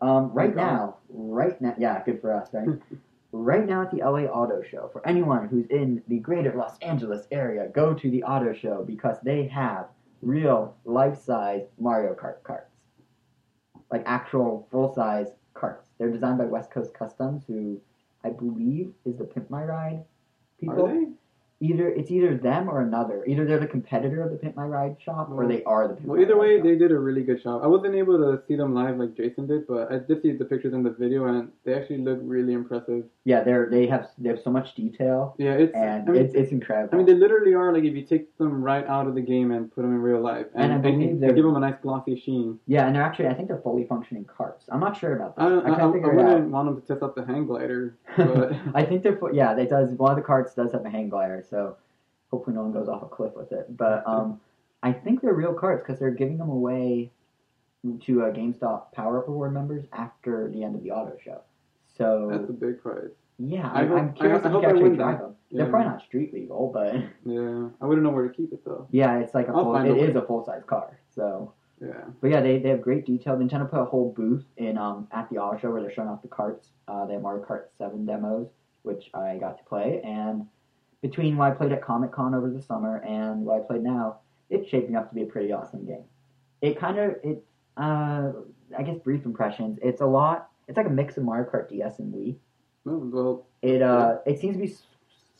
[0.00, 2.68] Um, right now, right now, yeah, good for us, right?
[3.32, 7.26] right now at the LA Auto Show, for anyone who's in the greater Los Angeles
[7.30, 9.86] area, go to the Auto Show because they have
[10.22, 12.74] real life-size Mario Kart carts,
[13.90, 15.88] like actual full-size carts.
[15.98, 17.80] They're designed by West Coast Customs, who
[18.24, 20.04] I believe is the Pimp My Ride
[20.60, 20.86] people.
[20.86, 21.06] Are they?
[21.64, 23.24] Either it's either them or another.
[23.26, 25.48] Either they're the competitor of the Pimp My Ride shop, or mm.
[25.48, 26.16] they are the Pimp My Ride Shop.
[26.16, 26.64] Well, My either Ride way, shop.
[26.66, 27.62] they did a really good job.
[27.64, 30.44] I wasn't able to see them live like Jason did, but I did see the
[30.44, 33.04] pictures in the video, and they actually look really impressive.
[33.24, 35.74] yeah, they're they have they have so much detail, Yeah, it's.
[35.74, 36.90] and I mean, it's it's incredible.
[36.94, 39.50] I mean, they literally are like if you take them right out of the game
[39.50, 41.78] and put them in real life, And I believe and they're- give them a nice
[41.82, 42.58] glossy sheen.
[42.66, 44.66] yeah, and they're actually I think they're fully functioning carts.
[44.72, 45.42] I'm not sure about that.
[45.44, 47.96] I, don't, I I, I, it wouldn't want them to test out the hang glider,
[48.16, 51.08] but I think they're yeah, they does one of the carts does have a hang
[51.08, 51.53] glider, so
[52.30, 53.76] hopefully no one goes off a cliff with it.
[53.76, 54.40] But um,
[54.82, 57.10] I think they're real cards because they're giving them away
[58.06, 61.40] to uh, GameStop Power Up Reward members after the end of the auto show.
[61.98, 63.10] So That's a big prize.
[63.38, 65.18] yeah, I I'm, hope- I'm I curious I if you can actually that.
[65.20, 65.34] them.
[65.52, 68.88] They're probably not street legal, but Yeah, I wouldn't know where to keep it though.
[68.90, 70.98] yeah, it's like a I'll full, find a it is a full size car.
[71.14, 72.04] So Yeah.
[72.20, 73.36] But yeah, they, they have great detail.
[73.36, 76.22] Nintendo put a whole booth in um at the auto show where they're showing off
[76.22, 76.70] the carts.
[76.88, 78.48] Uh, they have Mario Kart Seven demos,
[78.82, 80.00] which I got to play.
[80.02, 80.46] And
[81.04, 84.20] between what I played at Comic Con over the summer and what I played now,
[84.48, 86.04] it's shaping up to be a pretty awesome game.
[86.62, 87.44] It kind of it
[87.76, 88.32] uh
[88.76, 89.78] I guess brief impressions.
[89.82, 90.48] It's a lot.
[90.66, 92.36] It's like a mix of Mario Kart DS and Wii.
[92.86, 94.74] Well, well It uh it seems to be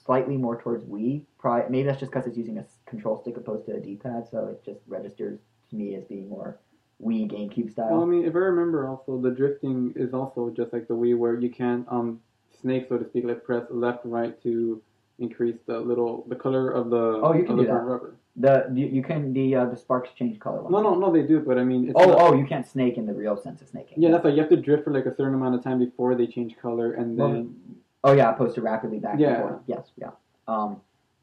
[0.05, 1.22] slightly more towards Wii.
[1.38, 4.48] Probably maybe that's just because it's using a control stick opposed to a D-pad, so
[4.48, 5.38] it just registers
[5.70, 6.59] to me as being more
[7.03, 7.88] Wii GameCube style.
[7.90, 11.16] Well, I mean, if I remember, also the drifting is also just like the Wii,
[11.16, 12.20] where you can um
[12.61, 14.83] snake, so to speak, like press left, right to
[15.18, 17.72] increase the little the color of the Oh, you can do that.
[17.72, 18.14] rubber.
[18.37, 20.68] The you, you can the uh, the sparks change color.
[20.68, 22.96] No, no, no, they do, but I mean, it's Oh, not- oh, you can't snake
[22.98, 24.03] in the real sense of snaking.
[24.03, 26.14] yeah, that's like you have to drift for like a certain amount of time before
[26.16, 27.55] they change color, and Well, then
[28.03, 29.29] Oh yeah, opposed to rapidly back Yeah.
[29.35, 29.61] and forth.
[29.66, 30.11] Yes, yeah.
[30.48, 30.81] Um,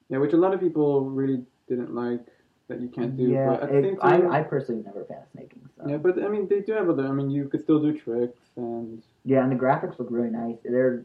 [0.10, 2.25] yeah, which a lot of people really didn't like
[2.69, 3.23] that you can't do.
[3.23, 5.62] yeah, but it- I, I personally never a fan of snaking.
[5.77, 5.88] So.
[5.89, 7.06] yeah, but I mean, they do have other.
[7.06, 10.58] I mean, you could still do tricks, and Yeah, and the graphics look really nice.
[10.63, 11.04] They're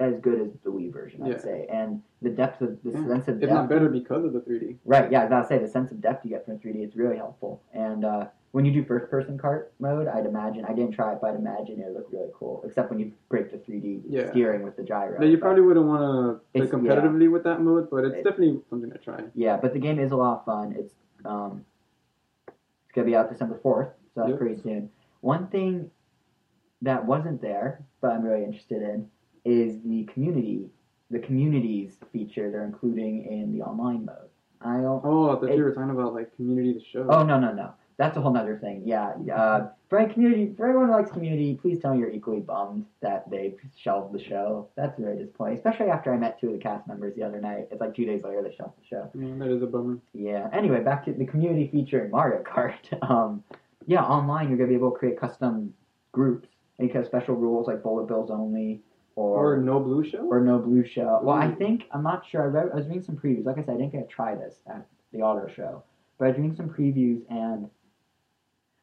[0.00, 1.38] as good as the Wii version, I'd Yeah.
[1.38, 1.66] say.
[1.70, 3.06] And the depth of the Yeah.
[3.06, 3.52] sense of depth.
[3.52, 4.78] not better because of the 3D.
[4.84, 6.82] Right, yeah, I was about to say the sense of depth you get from 3D
[6.82, 7.62] is really helpful.
[7.72, 11.18] And uh, when you do first person cart mode, I'd imagine I didn't try it,
[11.20, 12.62] but I'd imagine it would look really cool.
[12.64, 14.30] Except when you break the 3D Yeah.
[14.30, 15.18] steering with the gyro.
[15.18, 16.00] Now, you probably wouldn't want
[16.52, 19.24] to play competitively with that mode, but it's It- definitely something to try.
[19.34, 20.72] Yeah, but the game is a lot of fun.
[20.72, 21.64] It's um,
[22.46, 24.38] it's gonna be out December fourth, so that's Yep.
[24.38, 24.90] pretty soon.
[25.22, 25.90] One thing
[26.82, 29.10] that wasn't there, but I'm really interested in,
[29.46, 30.66] is the community,
[31.10, 34.28] the communities feature they're including in the online mode.
[34.60, 35.02] I don't.
[35.04, 37.06] Oh, I thought It- you were talking about like community the show.
[37.08, 38.82] Oh no no no, that's a whole nother thing.
[38.84, 42.86] Yeah, uh, for community, for everyone who likes community, please tell me you're equally bummed
[43.00, 44.68] that they shelved the show.
[44.74, 47.68] That's very disappointing, especially after I met two of the cast members the other night.
[47.70, 49.10] It's like two days later they shelved the show.
[49.14, 49.98] Yeah, that is a bummer.
[50.12, 50.48] Yeah.
[50.52, 52.74] Anyway, back to the community feature in Mario Kart.
[53.08, 53.44] Um,
[53.86, 55.72] yeah, online you're gonna be able to create custom
[56.10, 56.48] groups.
[56.78, 58.82] And you can have special rules like bullet bills only,
[59.16, 61.20] Or or no blue shell or no blue shell.
[61.22, 62.42] Well, I think I'm not sure.
[62.42, 63.44] I, read, I was reading some previews.
[63.46, 65.82] Like I said, I didn't get to try this at the auto show,
[66.18, 67.68] but I was reading some previews and.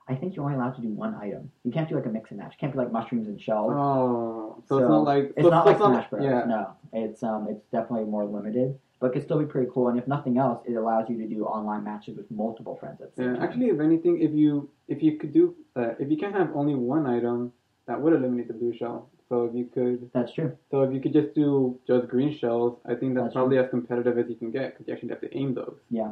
[0.06, 1.50] I think you're only allowed to do one item.
[1.64, 2.52] You can't do like a mix and match.
[2.52, 3.72] You can't be like mushrooms and shells.
[3.74, 6.22] Oh, so, So, it's not like It's so- not like Smash Bros.
[6.22, 9.88] Yeah, No, it's um, it's definitely more limited, but it can still be pretty cool.
[9.88, 13.16] And if nothing else, it allows you to do online matches with multiple friends at
[13.16, 13.40] the same yeah.
[13.40, 13.44] time.
[13.44, 16.76] Actually, if anything, if you if you could do uh, if you can have only
[16.76, 17.54] one item,
[17.88, 19.10] that would eliminate the blue shell.
[19.30, 20.56] So if you could, that's true.
[20.70, 23.70] so if you could just do just green shells, I think that's, That's probably as
[23.70, 25.78] competitive as you can get because you actually have to aim those.
[25.90, 26.12] Yeah.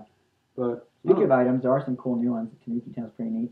[0.58, 2.50] But Speaking of items, there are some cool new ones.
[2.64, 3.52] Tanuki Town's pretty neat.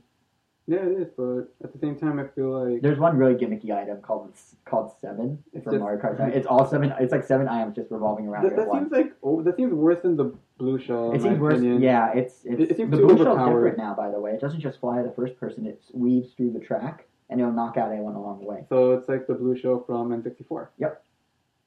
[0.68, 1.08] yeah, it is.
[1.18, 4.32] But at the same time, I feel like There's one really gimmicky item called
[4.66, 6.36] called Seven It's from just- Mario Kart.
[6.36, 6.94] It's all seven.
[7.00, 9.74] It's like seven items just revolving around that, at that seems like oh, that seems
[9.74, 11.12] worse than the blue shell.
[11.14, 11.56] It seems worse.
[11.56, 11.82] opinion.
[11.82, 13.94] Yeah, it's it's It- it seems the blue shell's different now.
[13.96, 15.66] By the way, it doesn't just fly the first person.
[15.66, 18.66] It weaves through the track and it'll knock out anyone along the way.
[18.70, 20.68] So it's like the blue shell from N64.
[20.80, 21.04] Yep.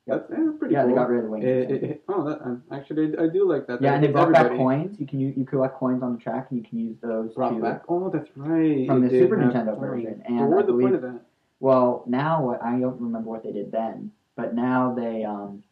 [0.05, 0.90] That's, that's pretty Yeah, cool.
[0.90, 1.44] they got rid of the wings.
[1.44, 3.81] It- it- it- oh, that, actually, I do like that.
[3.81, 4.98] yeah, That and they brought back everybody- coins.
[5.01, 7.51] You can use, you collect coins on the track and you can use those Brought
[7.55, 7.83] to back.
[7.88, 8.87] Oh, that's right.
[8.88, 11.20] From the Super Nintendo version, and I what's the point of that?
[11.61, 15.62] Well, now what I don't remember what they did then, but now they, um,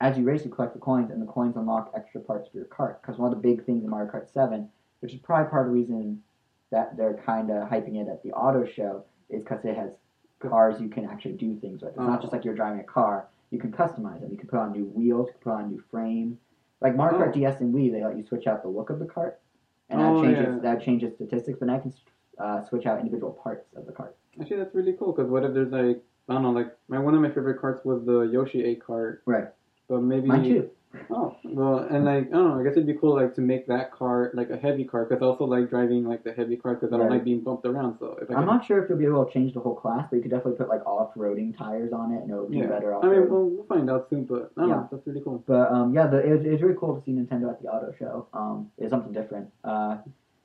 [0.00, 2.66] as you race, you collect the coins, and the coins unlock extra parts for your
[2.66, 3.02] cart.
[3.02, 4.68] Because one of the big things in Mario Kart Seven,
[5.00, 6.22] which is probably part of the reason
[6.70, 9.90] that they're kind of hyping it at the auto show, is because it has
[10.38, 11.90] cars you can actually do things with.
[11.90, 12.22] It's not Oh.
[12.22, 13.28] just like you're driving a car.
[13.50, 14.30] You can customize them.
[14.30, 15.28] You can put on new wheels.
[15.28, 16.38] You can put on a new frame.
[16.80, 17.32] Like Mario Kart Oh.
[17.32, 19.40] DS and Wii, they let you switch out the look of the cart,
[19.88, 20.60] and Oh, that changes yeah.
[20.60, 21.58] that changes statistics.
[21.58, 21.92] But now you can
[22.38, 24.14] uh, switch out individual parts of the cart.
[24.38, 25.12] Actually, that's really cool.
[25.12, 27.84] Because what if there's like I don't know, like my one of my favorite carts
[27.84, 29.22] was the Yoshi A cart.
[29.24, 29.48] Right.
[29.88, 30.70] But maybe Mine too.
[31.10, 32.60] Oh well, and like I don't know.
[32.60, 35.22] I guess it'd be cool like to make that car like a heavy cart because
[35.22, 37.14] I also like driving like the heavy cart because I don't Right.
[37.16, 37.98] like being bumped around.
[37.98, 39.74] So if I I'm can- not sure if you'll be able to change the whole
[39.74, 42.66] class, but you could definitely put like off-roading tires on it, and it'll do yeah.
[42.66, 43.20] better I off-road.
[43.20, 44.24] mean, we'll, we'll find out soon.
[44.24, 44.74] But I don't Yeah.
[44.76, 44.88] know.
[44.90, 45.42] That's really cool.
[45.46, 47.92] But um, yeah, the, it, it was really cool to see Nintendo at the auto
[47.98, 48.26] show.
[48.32, 49.48] Um, it's something different.
[49.64, 49.98] Uh,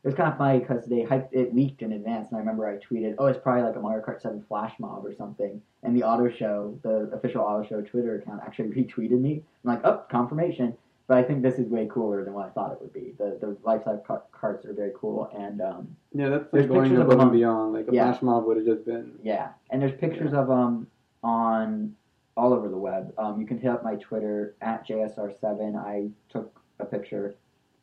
[0.04, 2.68] it was kind of funny because they hyped it leaked in advance, and I remember
[2.68, 5.96] I tweeted, "Oh, it's probably like a Mario Kart 7 flash mob or something." And
[5.96, 9.44] the auto show, the official auto show Twitter account, actually retweeted me.
[9.64, 10.76] I'm like, "Oh, confirmation."
[11.08, 13.14] But I think this is way cooler than what I thought it would be.
[13.18, 17.12] The the lifestyle car- carts are very cool, and um, Yeah, that's like going above
[17.12, 17.74] and on- beyond.
[17.74, 18.12] Like a Yeah.
[18.12, 19.20] flash mob would have just been.
[19.22, 20.88] Yeah, and there's pictures of them
[21.24, 21.96] on
[22.38, 23.14] all over the web.
[23.18, 25.76] Um, you can hit up my Twitter at JSR7.
[25.76, 27.36] I took a picture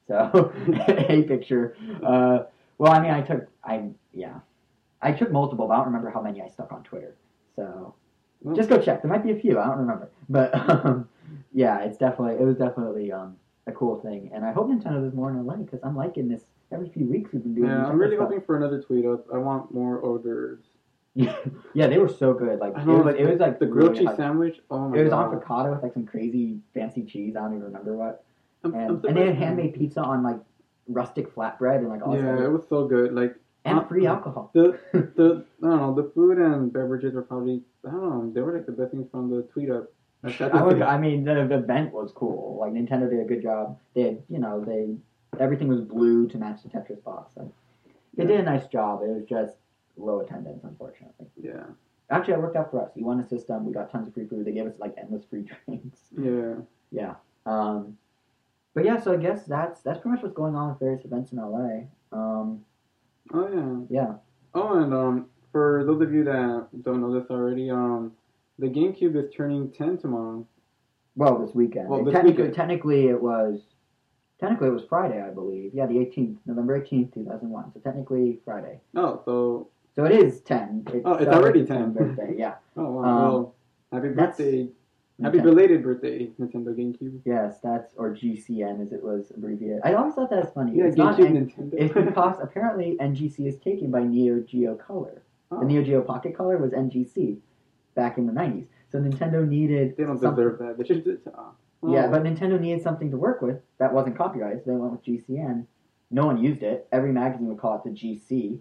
[0.08, 0.52] So
[0.88, 1.76] a picture.
[2.04, 2.40] Uh,
[2.78, 4.40] well, I mean, I took I yeah,
[5.02, 7.14] I took multiple, but I don't remember how many I stuck on Twitter.
[7.54, 7.94] So
[8.54, 9.02] just go check.
[9.02, 9.58] There might be a few.
[9.58, 11.08] I don't remember, but um,
[11.52, 15.14] yeah, it's definitely it was definitely um, a cool thing, and I hope Nintendo does
[15.14, 16.42] more in LA because I'm liking this.
[16.70, 17.70] Every few weeks we've been doing.
[17.70, 18.28] Yeah, I'm really stuff.
[18.28, 19.24] hoping for another tweet up.
[19.32, 20.60] I want more orders.
[21.14, 22.60] yeah, they were so good.
[22.60, 24.60] Like I it know, was, like it was like the grilled really cheese sandwich.
[24.70, 25.32] Oh my It was god.
[25.32, 27.34] avocado with like some crazy fancy cheese.
[27.36, 28.24] I don't even remember what.
[28.64, 30.38] I'm, I'm And, and they had handmade pizza on like
[30.88, 33.14] rustic flatbread and like all Yeah, it was so good.
[33.14, 34.50] Like and uh, free alcohol.
[34.54, 38.40] the the I don't know the food and beverages were probably I don't know they
[38.40, 39.92] were like the best things from the tweet up.
[40.24, 42.58] I tried to I, would, I mean, the, the event was cool.
[42.60, 43.78] Like Nintendo did a good job.
[43.94, 44.96] They had, you know, they
[45.40, 47.34] everything was blue to match the Tetris box.
[47.34, 47.52] So
[48.16, 49.02] they did a nice job.
[49.02, 49.54] It was just
[49.96, 51.26] low attendance, unfortunately.
[51.40, 51.66] yeah,
[52.10, 52.90] Actually, it worked out for us.
[52.96, 53.64] We won a system.
[53.64, 54.44] We got tons of free food.
[54.44, 55.98] They gave us like endless free drinks.
[56.20, 56.54] yeah.
[56.90, 57.14] Yeah.
[57.46, 57.96] Um,
[58.74, 61.32] but yeah, so I guess that's that's pretty much what's going on with various events
[61.32, 61.86] in LA.
[62.12, 62.64] Um,
[63.34, 63.48] Oh
[63.90, 64.00] yeah.
[64.04, 64.12] yeah.
[64.54, 68.12] Oh, and um, for those of you that don't know this already, um,
[68.58, 70.46] the GameCube is turning ten tomorrow.
[71.16, 71.88] Well, this weekend.
[71.88, 72.56] Well, this technically, weekend.
[72.56, 73.60] technically, it was
[74.40, 75.72] technically it was Friday, I believe.
[75.74, 77.70] Yeah, the eighteenth, November eighteenth, two thousand one.
[77.74, 78.80] So technically Friday.
[78.96, 80.84] Oh, so So it is ten.
[80.94, 81.92] It Oh, it's already its 10.
[81.92, 82.34] birthday.
[82.38, 82.54] Yeah.
[82.78, 83.02] oh wow.
[83.04, 83.54] Um, well,
[83.92, 84.68] happy that's- birthday,
[85.22, 87.20] happy belated birthday, Nintendo GameCube.
[87.24, 89.80] Yes, that's or GCN as it was abbreviated.
[89.84, 90.76] I always thought that was funny.
[90.76, 91.16] Yeah, it's not.
[91.18, 91.74] GameCube N- Nintendo.
[91.76, 95.22] it's because apparently NGC is taken by Neo Geo Color.
[95.50, 97.38] Oh, The Neo Geo Pocket Color was NGC
[97.94, 98.66] back in the nineties.
[98.90, 100.78] So Nintendo needed they don't something- deserve that.
[100.78, 101.04] They should.
[101.04, 101.26] just-
[101.80, 101.92] Oh.
[101.94, 105.04] Yeah, but Nintendo needed something to work with that wasn't copyrighted, so they went with
[105.04, 105.64] GCN.
[106.10, 106.88] No one used it.
[106.90, 108.58] Every magazine would call it the GC.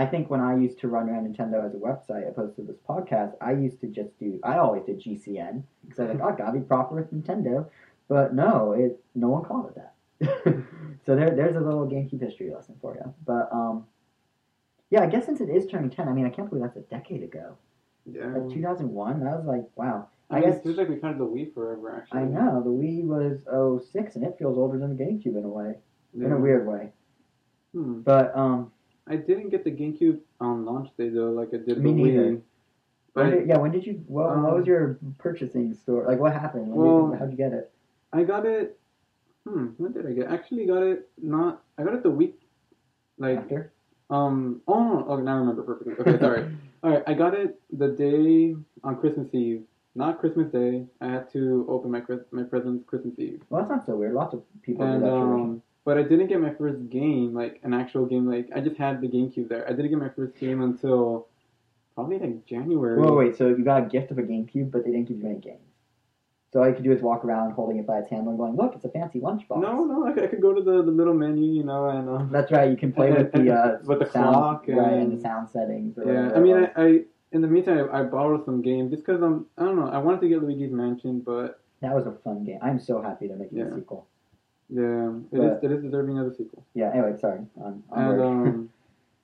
[0.00, 2.78] I think when I used to run Random Nintendo as a website opposed to this
[2.88, 4.40] podcast, I used to just do.
[4.42, 7.68] I always did GCN because I was like, oh, gotta be proper with Nintendo.
[8.08, 10.64] But no, it no one called it that.
[11.04, 13.14] so there, there's a little GameCube history lesson for you.
[13.26, 13.84] But um,
[14.88, 16.88] yeah, I guess since it is turning ten, I mean, I can't believe that's a
[16.88, 17.58] decade ago.
[18.10, 18.24] yeah.
[18.24, 20.08] Like 2001, that was like wow.
[20.30, 21.94] I, I guess guess it feels like we've had the Wii forever.
[21.94, 25.44] Actually, I know the Wii was 06 and it feels older than the GameCube in
[25.44, 25.74] a way,
[26.16, 26.88] in a weird way.
[27.74, 28.00] Hmm.
[28.00, 28.72] But um,
[29.10, 32.02] I didn't get the GameCube on launch day though, like I did Me the.
[32.02, 32.40] Wii.
[33.14, 33.94] when did, yeah, when did you?
[34.06, 36.06] What, what was Um, your purchasing store?
[36.06, 36.68] Like, what happened?
[36.68, 37.70] When well, how'd you get it?
[38.12, 38.78] I got it.
[39.46, 39.66] Hmm.
[39.78, 40.28] When did I get?
[40.28, 41.08] Actually, got it.
[41.20, 41.62] Not.
[41.76, 42.40] I got it the week.
[43.18, 43.72] Like After?
[44.10, 44.62] um.
[44.68, 45.04] Oh no.
[45.08, 45.94] Oh, now I remember perfectly.
[46.00, 46.44] Okay, sorry.
[46.82, 47.02] All right.
[47.06, 49.64] I got it the day on Christmas Eve.
[49.96, 50.86] Not Christmas Day.
[51.00, 53.42] I had to open my my presents Christmas Eve.
[53.50, 54.14] Well, that's not so weird.
[54.14, 55.40] Lots of people And do that tradition.
[55.40, 58.28] um, but I didn't get my first game, like an actual game.
[58.28, 59.66] Like I just had the GameCube there.
[59.66, 61.28] I didn't get my first game until
[61.94, 63.00] probably like January.
[63.00, 63.36] Whoa, wait.
[63.36, 65.60] So you got a gift of a GameCube, but they didn't give you any games.
[66.52, 68.56] So all you could do is walk around holding it by its handle and going,
[68.56, 70.06] "Look, it's a fancy lunchbox." No, no.
[70.06, 72.50] I could, I could go to the, the little menu, you know, and um, That's
[72.50, 72.68] right.
[72.68, 75.48] You can play with the uh, With the sound, clock right, and- and the sound
[75.50, 75.96] settings.
[75.96, 76.32] Or yeah.
[76.34, 76.82] I mean, I.
[76.82, 77.00] I
[77.32, 79.88] in the meantime I, I borrowed some games just because I'm I don't know.
[79.88, 82.58] I wanted to get Luigi's Mansion, but that was a fun game.
[82.60, 84.08] I'm so happy they're making a sequel.
[84.72, 86.64] Yeah, it But- is it is deserving of a sequel.
[86.74, 86.90] Yeah.
[86.92, 87.40] Anyway, sorry.
[87.60, 88.70] On, And um,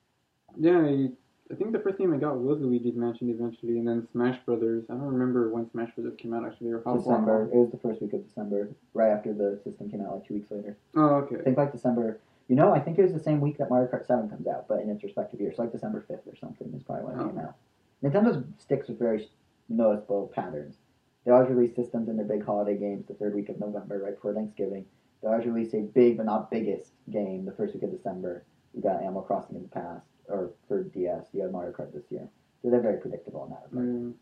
[0.59, 1.09] yeah, I,
[1.51, 4.85] I think the first game I got was Luigi's Mansion eventually, and then Smash Brothers.
[4.89, 7.49] I don't remember when Smash Brothers came out actually, or how December.
[7.53, 10.33] It was the first week of December, right after the system came out, like two
[10.35, 10.77] weeks later.
[10.95, 11.37] Oh, okay.
[11.39, 12.19] I think like December.
[12.49, 14.69] You know, I think it was the same week that Mario Kart Seven comes out,
[14.69, 17.23] but in its respective year, so like December fifth or something is probably when it
[17.23, 17.27] Oh.
[17.29, 17.55] came out.
[18.03, 19.27] Nintendo sticks with very
[19.67, 20.77] noticeable patterns.
[21.25, 24.15] They always release systems in their big holiday games the third week of November, right
[24.15, 24.85] before Thanksgiving.
[25.21, 28.43] They always release a big but not biggest game the first week of December.
[28.73, 32.03] You got Animal Crossing in the past, or for DS, you had Mario Kart this
[32.09, 32.27] year.
[32.61, 34.13] So they're very predictable in that regard.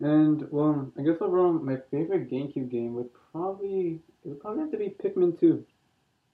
[0.00, 0.08] Yeah.
[0.08, 4.72] And well, I guess overall, my favorite GameCube game would probably it would probably have
[4.72, 5.64] to be Pikmin Two.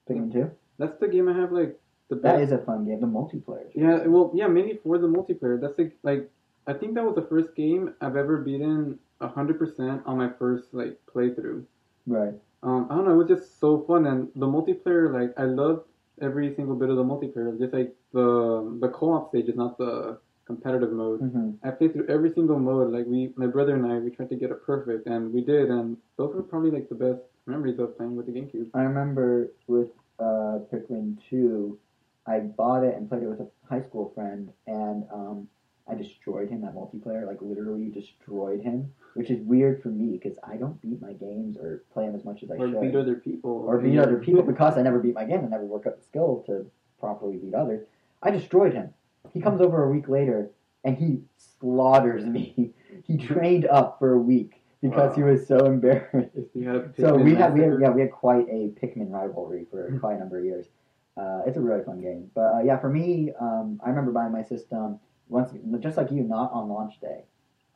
[0.08, 0.50] Pikmin two.
[0.78, 2.38] That's the game I have like the best.
[2.38, 3.00] That is a fun game.
[3.00, 3.70] The multiplayer.
[3.74, 5.60] Yeah, well, yeah, mainly for the multiplayer.
[5.60, 6.30] That's like, like
[6.66, 10.72] I think that was the first game I've ever beaten hundred percent on my first
[10.72, 11.64] like playthrough.
[12.06, 12.34] Right.
[12.62, 15.84] Um, I don't know, it was just so fun, and the multiplayer, like I loved
[16.20, 17.58] every single bit of the multiplayer.
[17.58, 21.20] Just like the the co-op stage is not the competitive mode.
[21.20, 22.92] hmm I played through every single mode.
[22.92, 25.70] Like we, my brother and I, we tried to get it perfect, and we did.
[25.70, 28.68] And those were probably like the best memories of playing with the GameCube.
[28.74, 31.78] I remember with uh, Pikmin 2,
[32.26, 35.48] I bought it and played it with a high school friend, and um,
[35.90, 37.26] I destroyed him at multiplayer.
[37.26, 41.56] Like, literally destroyed him, which is weird for me because I don't beat my games
[41.56, 42.80] or play them as much as I Or should.
[42.80, 43.50] beat other people.
[43.50, 46.04] or beat other people because I never beat my game and never work up the
[46.04, 47.86] skill to properly beat others.
[48.22, 48.92] I destroyed him.
[49.32, 50.50] He comes over a week later
[50.84, 52.72] and he slaughters me.
[53.06, 56.30] He trained up for a week because he was so embarrassed.
[56.60, 60.16] Had So we had, we had yeah we had quite a Pikmin rivalry for quite
[60.16, 60.66] a number of years.
[61.16, 64.32] Uh, it's a really fun game, but uh, yeah, for me, um, I remember buying
[64.32, 64.98] my system
[65.30, 67.24] once, just like you, not on launch day.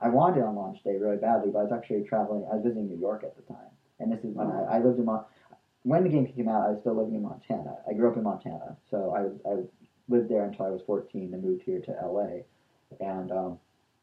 [0.00, 2.46] I wanted on launch day really badly, but I was actually traveling.
[2.50, 4.98] I was visiting New York at the time, and this is when I, I lived
[4.98, 5.24] in Mon-
[5.82, 6.66] when the game came out.
[6.66, 7.76] I was still living in Montana.
[7.88, 9.62] I grew up in Montana, so I I
[10.08, 12.42] lived there until I was 14 and moved here to LA,
[13.00, 13.58] and um,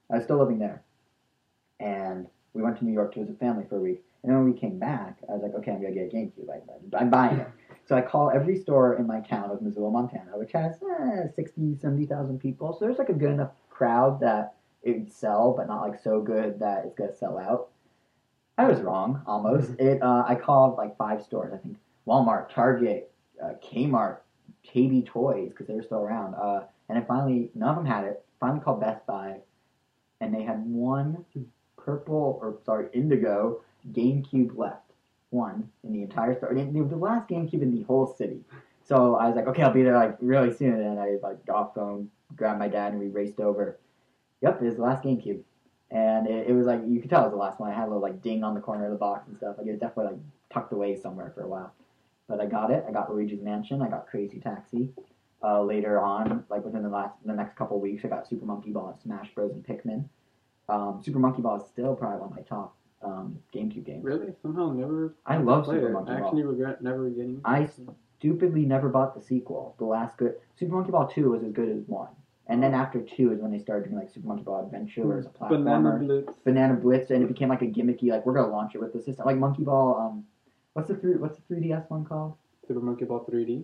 [0.10, 0.84] I was still living there.
[1.80, 4.04] And we went to New York to visit family for a week.
[4.24, 6.50] And then when we came back, I was like, okay, I'm gonna get a GameCube.
[6.50, 7.48] I, I'm buying it.
[7.88, 11.78] So I call every store in my town of Missoula, Montana, which has eh, 60,
[11.82, 12.74] 70,000 people.
[12.74, 14.54] So there's like a good enough crowd that
[14.84, 17.70] it would sell, but not like so good that it's gonna sell out.
[18.58, 19.72] I was wrong, almost.
[19.80, 20.02] It.
[20.04, 21.52] Uh, I called like five stores.
[21.54, 23.12] I think Walmart, Target,
[23.44, 24.18] uh, Kmart,
[24.68, 26.36] KB Toys because they were still around.
[26.36, 28.24] Uh, and then finally, none of them had it.
[28.40, 29.38] Finally called Best Buy,
[30.20, 31.26] and they had one
[31.78, 34.92] purple or sorry indigo GameCube left.
[35.30, 36.54] One in the entire store.
[36.54, 38.42] It was the last GameCube in the whole city.
[38.84, 40.82] So I was like, okay, I'll be there like really soon.
[40.82, 43.80] And I like got phone, grabbed my dad, and we raced over.
[44.42, 45.42] Yep, it was the last GameCube.
[45.90, 47.72] And it, it was like you could tell it was the last one.
[47.72, 49.56] I had a little like ding on the corner of the box and stuff.
[49.58, 51.74] Like it was definitely like tucked away somewhere for a while.
[52.28, 52.84] But I got it.
[52.88, 53.82] I got Luigi's Mansion.
[53.82, 54.90] I got Crazy Taxi.
[55.44, 58.72] Uh, later on, like within the last the next couple weeks, I got Super Monkey
[58.72, 60.06] Ball, and Smash Bros, and Pikmin.
[60.70, 64.04] Um, Super Monkey Ball is still probably one of my top um, GameCube games.
[64.04, 64.34] Really?
[64.42, 65.94] Somehow never I love Super it.
[65.94, 66.28] Monkey I Ball.
[66.28, 67.42] actually regret never getting.
[67.46, 67.68] I
[68.18, 69.76] stupidly never bought the sequel.
[69.80, 72.10] The last good Super Monkey Ball Two was as good as one,
[72.48, 75.20] and then after two is when they started doing like Super Monkey Ball Adventure, where
[75.20, 76.34] it's a Banana Blitz.
[76.44, 79.02] Banana Blitz, and it became like a gimmicky like we're gonna launch it with the
[79.02, 79.98] system, like Monkey Ball.
[80.00, 80.26] Um,
[80.74, 81.16] what's the three?
[81.16, 82.36] What's the 3DS one called?
[82.68, 83.64] Super Monkey Ball 3D.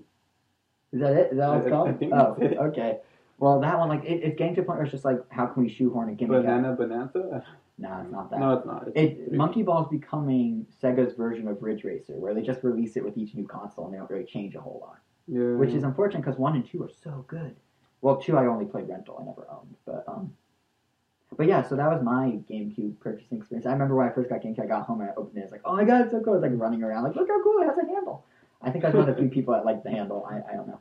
[0.93, 1.31] Is that it?
[1.31, 1.89] Is that what it's called?
[1.89, 2.99] I think oh, okay.
[3.39, 5.45] Well, that one like it, it's getting to a point where it's just like how
[5.45, 6.37] can we shoehorn a gimmick?
[6.37, 6.43] out?
[6.43, 7.45] Banana Bonanza?
[7.79, 8.39] No, it's not that.
[8.39, 8.87] No, it's not.
[8.87, 9.35] It's It 3D.
[9.35, 13.17] Monkey Ball is becoming Sega's version of Ridge Racer, where they just release it with
[13.17, 14.99] each new console and they don't really change a whole lot.
[15.27, 15.55] Yeah.
[15.57, 17.55] which is unfortunate because one and two are so good.
[18.01, 19.75] Well, two I only played rental; I never owned.
[19.85, 20.33] But um,
[21.35, 23.65] but yeah, so that was my GameCube purchasing experience.
[23.65, 25.41] I remember when I first got GameCube, I got home and I opened it.
[25.41, 26.35] And it's like, oh my god, it's so cool!
[26.35, 28.25] It's like running around, like look how cool it has a handle.
[28.61, 30.25] I think I was one of the few people that liked the handle.
[30.29, 30.79] I, I don't know,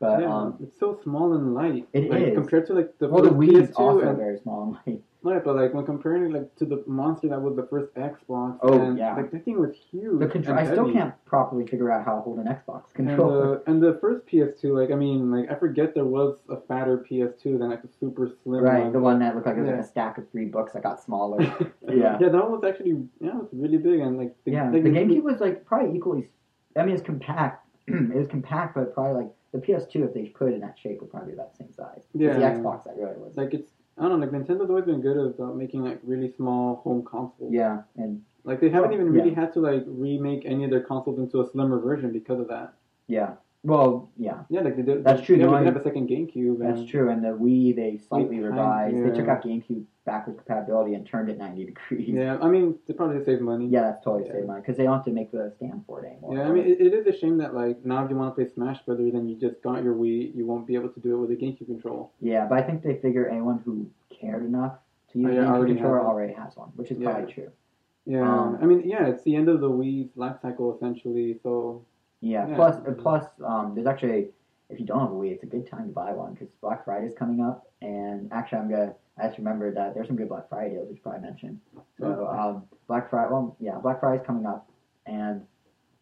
[0.00, 1.86] but yeah, um, it's so small and light.
[1.92, 2.34] It like, is.
[2.34, 5.02] compared to like the well, the first Wii PS2 also and very small and light.
[5.22, 8.58] right, but like when comparing it like to the monster that was the first Xbox.
[8.62, 9.14] Oh, and, yeah.
[9.14, 10.18] like that thing was huge.
[10.18, 13.58] The control, I still can't properly figure out how to hold an Xbox And controller.
[13.58, 17.04] the, and the first PS2, like I mean, like I forget there was a fatter
[17.08, 18.92] PS2 than like a super slim right, one.
[18.92, 19.76] the one that looked like it was Yeah.
[19.76, 21.42] like a stack of three books that got smaller.
[21.86, 24.82] yeah, that one was actually yeah, it was really big and like the, Yeah, like,
[24.82, 26.30] the GameCube was like probably equally.
[26.74, 27.66] I mean, it's compact.
[27.86, 31.00] it was compact, but probably like the PS2, if they put it in that shape,
[31.00, 32.02] would probably be about the same size.
[32.14, 32.34] Yeah.
[32.34, 33.32] The Xbox that really was.
[33.36, 36.76] like it's I don't know, like Nintendo's always been good about making like really small
[36.76, 37.52] home consoles.
[37.52, 41.18] yeah, and Like they haven't even really had to like remake any of their consoles
[41.18, 42.74] into a slimmer version because of that.
[43.08, 43.32] yeah.
[43.62, 45.04] Well, yeah, Yeah, like they did.
[45.04, 46.60] That's true, They no, I- have a second GameCube.
[46.60, 47.10] And, that's true.
[47.10, 48.96] And the Wii, they slightly Wii, revised.
[48.96, 52.08] They took out GameCube backwards compatibility and turned it 90 degrees.
[52.08, 53.66] Yeah, I mean they probably save money.
[53.66, 54.32] Yeah, that's totally Yeah.
[54.32, 56.34] saved money because they don't have to make the stand for it anymore.
[56.36, 58.34] Yeah, I mean it, it is a shame that like now if you want to
[58.42, 61.14] play Smash Brothers and you just got your Wii, you won't be able to do
[61.16, 62.12] it with a GameCube control.
[62.20, 64.78] yeah, but I think they figure anyone who cared enough
[65.12, 67.10] to use Oh, a yeah, GameCube controller already has one, which is Yeah.
[67.12, 67.50] probably true.
[68.06, 71.38] Yeah, Um, I mean yeah, it's the end of the Wii's life cycle essentially.
[71.42, 71.84] So
[72.20, 72.46] Yeah.
[72.48, 72.54] Yeah.
[72.54, 74.28] Plus, uh, plus, um, there's actually,
[74.68, 76.84] if you don't have a Wii, it's a good time to buy one because Black
[76.84, 78.94] Friday is coming up, and actually, I'm gonna.
[79.18, 81.60] I just remembered that there's some good Black Friday deals, which probably mentioned.
[81.98, 83.30] So, um, Black Friday.
[83.30, 84.70] Well, yeah, Black Friday is coming up,
[85.06, 85.42] and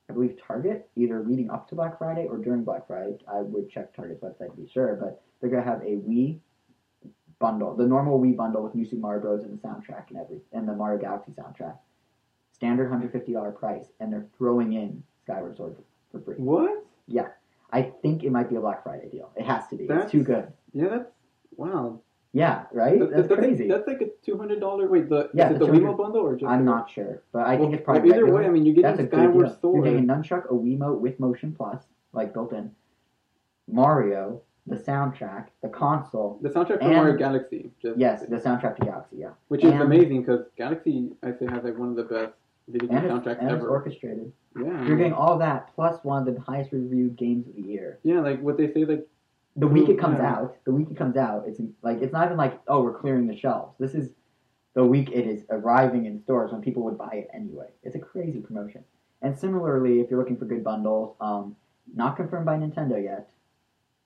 [0.09, 3.19] I believe Target either leading up to Black Friday or during Black Friday.
[3.27, 6.39] I would check Target's website to be sure, but they're gonna have a Wii
[7.39, 9.45] bundle, the normal Wii bundle with New Super Mario Bros.
[9.45, 11.77] and the soundtrack and every and the Mario Galaxy soundtrack,
[12.53, 16.35] standard hundred fifty dollar price, and they're throwing in Skyward Sword for, for free.
[16.37, 16.85] what?
[17.07, 17.29] Yeah,
[17.73, 19.31] I think it might be a Black Friday deal.
[19.37, 19.87] It has to be.
[19.87, 20.53] That's- it's too good.
[20.73, 21.11] Yeah, that's
[21.57, 22.01] wow.
[22.33, 22.99] Yeah, right?
[22.99, 23.67] That- That's that's crazy.
[23.69, 24.87] That's like a two hundred dollar.
[24.89, 26.51] Wait, the Yeah, is the the 200 Wiimote bundle or just?
[26.51, 28.47] I'm not sure, but I think it's probably well, either way.
[28.47, 29.33] I mean, you're That's getting a good
[29.63, 29.73] deal.
[29.75, 31.83] You're getting a nunchuck, a Wiimote with Motion Plus,
[32.13, 32.71] like built in.
[33.67, 36.39] Mario, the soundtrack, the console.
[36.43, 37.71] The soundtrack for Mario Galaxy.
[37.81, 39.17] Just, Yes, the soundtrack to Galaxy.
[39.19, 42.35] Yeah, which is and- amazing because Galaxy, I say, has like one of the best
[42.69, 43.69] video game and it's, and it's ever.
[43.69, 44.33] orchestrated.
[44.57, 47.99] yeah, You're getting all that plus one of the highest reviewed games of the year.
[48.03, 49.07] yeah, like what they say, like
[49.57, 50.33] The week it comes Yeah.
[50.35, 53.27] out, the week it comes out, it's like it's not even like oh we're clearing
[53.27, 53.75] the shelves.
[53.79, 54.13] This is
[54.75, 57.69] the week it is arriving in stores when people would buy it anyway.
[57.83, 58.85] It's a crazy promotion.
[59.23, 61.57] And similarly, if you're looking for good bundles, um,
[61.93, 63.29] not confirmed by Nintendo yet,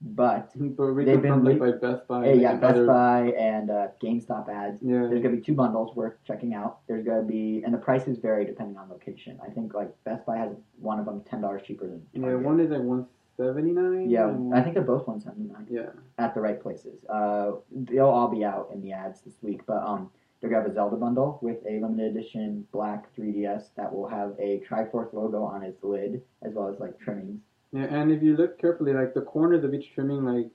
[0.04, 2.24] but They've been like by Best Buy.
[2.24, 4.78] hey, yeah, Best Buy and uh, GameStop ads.
[4.82, 5.06] Yeah.
[5.08, 6.78] There's gonna be two bundles worth checking out.
[6.88, 9.38] There's gonna be, and the prices vary depending on location.
[9.46, 10.50] I think like Best Buy has
[10.80, 12.02] one of them ten dollars cheaper than.
[12.12, 14.10] Yeah, one is like one seventy nine.
[14.10, 15.90] Yeah, I think they're both one seventy nine Yeah.
[16.18, 17.04] at the right places.
[17.08, 20.70] Uh, they'll all be out in the ads this week, but um, they're gonna have
[20.70, 25.44] a Zelda bundle with a limited edition black 3DS that will have a Triforce logo
[25.44, 27.40] on its lid as well as like trimmings.
[27.72, 30.50] Yeah, and if you look carefully, like the corners of each trimming, like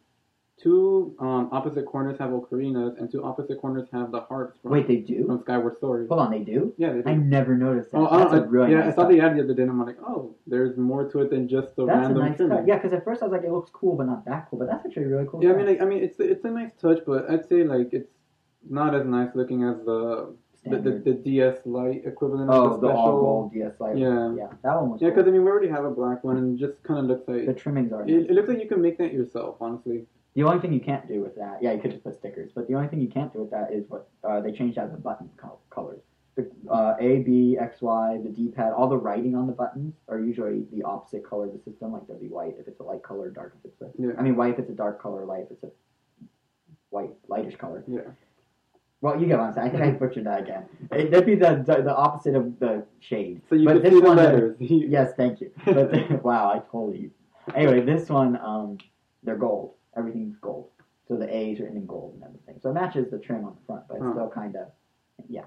[0.61, 4.87] two um, opposite corners have ocarinas, and two opposite corners have the harps from, Wait,
[4.87, 5.25] they do?
[5.25, 6.07] from Skyward Sword.
[6.09, 6.73] Hold on, they do?
[6.77, 7.09] Yeah, they do.
[7.09, 7.97] I never noticed that.
[7.97, 9.71] Oh, I That's a really yeah, nice I saw the ad the other day, and
[9.71, 12.67] I'm like, oh, there's more to it than just the That's a random nice touch.
[12.67, 14.59] Yeah, because at first I was like, it looks cool, but not that cool.
[14.59, 15.43] But that's actually really cool.
[15.43, 17.89] Yeah, I mean, like, I mean, it's it's a nice touch, but I'd say like
[17.93, 18.11] it's
[18.69, 20.35] not as nice looking as the
[20.69, 23.01] the, the, the DS Lite equivalent oh, of the the special.
[23.01, 23.97] all gold DS Lite.
[23.97, 24.33] Yeah.
[24.35, 25.01] yeah, that one was.
[25.01, 25.15] Yeah, cool.
[25.15, 27.27] because I mean, we already have a black one, and it just kind of looks
[27.27, 28.03] like the trimmings are.
[28.03, 28.29] it, nice.
[28.29, 30.05] it looks like you can make that yourself, honestly.
[30.35, 32.67] The only thing you can't do with that, yeah, you could just put stickers, but
[32.67, 34.97] the only thing you can't do with that is what uh, they changed out the
[34.97, 36.01] button col- colors.
[36.35, 39.95] The uh, A, B, X, Y, the D pad, all the writing on the buttons
[40.07, 41.91] are usually the opposite color of the system.
[41.91, 43.89] Like they'll be white if it's a light color, dark if it's a.
[43.97, 44.11] Yeah.
[44.19, 45.71] I mean, white if it's a dark color, light if it's a
[46.91, 47.83] white, lightish color.
[47.87, 48.01] Yeah.
[49.01, 49.67] Well, you get what I'm saying.
[49.67, 50.65] I think I butchered that again.
[50.91, 53.41] It, that'd be the, the the opposite of the shade.
[53.47, 54.57] So you But this see the one- letters.
[54.59, 55.51] Yes, thank you.
[55.65, 55.91] But
[56.23, 57.11] wow, I totally.
[57.55, 58.77] Anyway, this one, um,
[59.23, 59.75] they're gold.
[59.95, 60.69] Everything's gold.
[61.07, 62.55] So the A's are in gold and everything.
[62.61, 64.13] So it matches the trim on the front, but it's Huh.
[64.13, 64.67] still kind of,
[65.29, 65.45] yeah.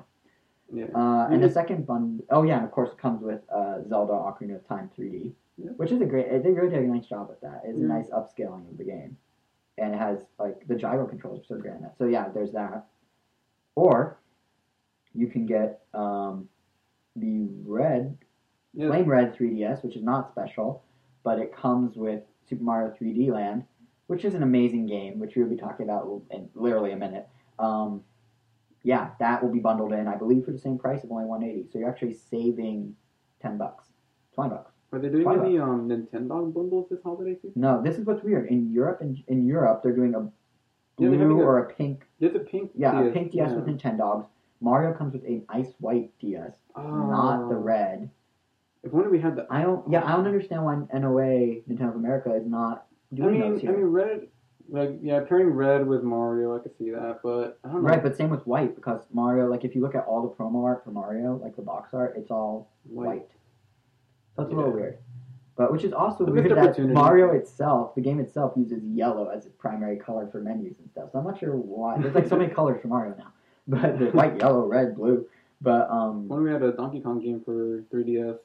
[0.73, 0.87] yeah.
[0.95, 4.13] Uh, and the second bundle, oh yeah, and of course it comes with uh, Zelda
[4.13, 5.71] Ocarina of Time 3D, Yeah.
[5.77, 6.31] which is a great.
[6.43, 7.63] They really did a nice job with that.
[7.65, 7.85] It's Yeah.
[7.85, 9.17] a nice upscaling of the game,
[9.77, 11.99] and it has like the gyro controls are so great in that.
[11.99, 12.87] So yeah, there's that.
[13.81, 14.19] Or
[15.15, 16.49] you can get um,
[17.17, 18.19] the red
[18.75, 18.89] Yeah.
[18.89, 20.85] Flame Red 3DS, which is not special,
[21.25, 23.65] but it comes with Super Mario 3D Land,
[24.07, 27.27] which is an amazing game, which we'll be talking about in literally a minute.
[27.59, 28.03] Um,
[28.83, 31.71] yeah, that will be bundled in, I believe, for the same price of only 180.
[31.71, 32.95] So you're actually saving
[33.43, 33.87] 10 bucks,
[34.35, 34.73] 20 bucks.
[34.93, 37.53] Are they doing any um Nintendo bundles this holiday season?
[37.57, 38.49] No, this is what's weird.
[38.49, 40.40] In Europe, in, in Europe, they're doing a Yeah, they're having
[41.09, 42.71] blue or a pink, There's a pink.
[42.75, 43.57] yeah, a pink DS yeah.
[43.57, 44.27] with Nintendogs.
[44.61, 47.59] Mario comes with an ice white DS, not the Oh.
[47.61, 48.11] red.
[48.83, 49.47] If only we had the.
[49.51, 49.91] I don't.
[49.91, 50.29] Yeah, I don't oh.
[50.29, 54.29] understand why NOA Nintendo of America is not doing I mean, those I mean, red.
[54.73, 57.89] Like yeah, pairing red with Mario, I could see that, but I don't know.
[57.89, 59.49] right, but same with white because Mario.
[59.49, 62.15] Like if you look at all the promo art for Mario, like the box art,
[62.17, 63.27] it's all white.
[64.37, 64.99] So it's a little weird.
[65.61, 66.79] But which is also missed weird that.
[66.89, 71.11] Mario itself, the game itself, uses yellow as its primary color for menus and stuff.
[71.13, 71.99] So I'm not sure why.
[72.01, 73.31] There's like so many colors for Mario now,
[73.69, 75.27] but there's white, yellow, red, blue.
[75.61, 78.39] But um, When we had a Donkey Kong game for 3DS,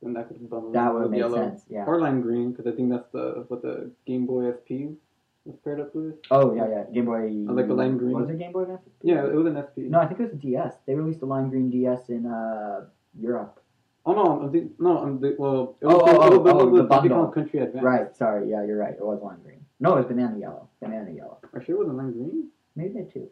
[0.00, 1.36] then that could have bundled that would make yellow.
[1.36, 1.64] sense.
[1.68, 1.84] Yeah.
[1.84, 4.96] Or lime green, because I think that's the what the Game Boy SP
[5.44, 6.14] was paired up with.
[6.30, 6.84] Oh yeah, yeah.
[6.94, 7.24] Game Boy.
[7.46, 8.18] I like the lime green.
[8.18, 8.80] Was it Game Boy Advance?
[9.02, 9.84] Yeah, it was an SP.
[9.92, 10.76] No, I think it was a DS.
[10.86, 12.86] They released the lime green DS in uh,
[13.20, 13.61] Europe.
[14.04, 15.76] Oh no, the, no, the, well.
[15.80, 17.26] It Oh, was, oh, oh, was oh, the bundle.
[17.28, 17.84] Country Advance.
[17.84, 18.16] Right.
[18.16, 18.50] Sorry.
[18.50, 18.94] Yeah, you're right.
[18.94, 19.64] It was lime green.
[19.80, 20.68] No, it was banana yellow.
[20.80, 21.38] Banana yellow.
[21.52, 22.48] Are sure it wasn't lime green?
[22.74, 23.28] Maybe they too.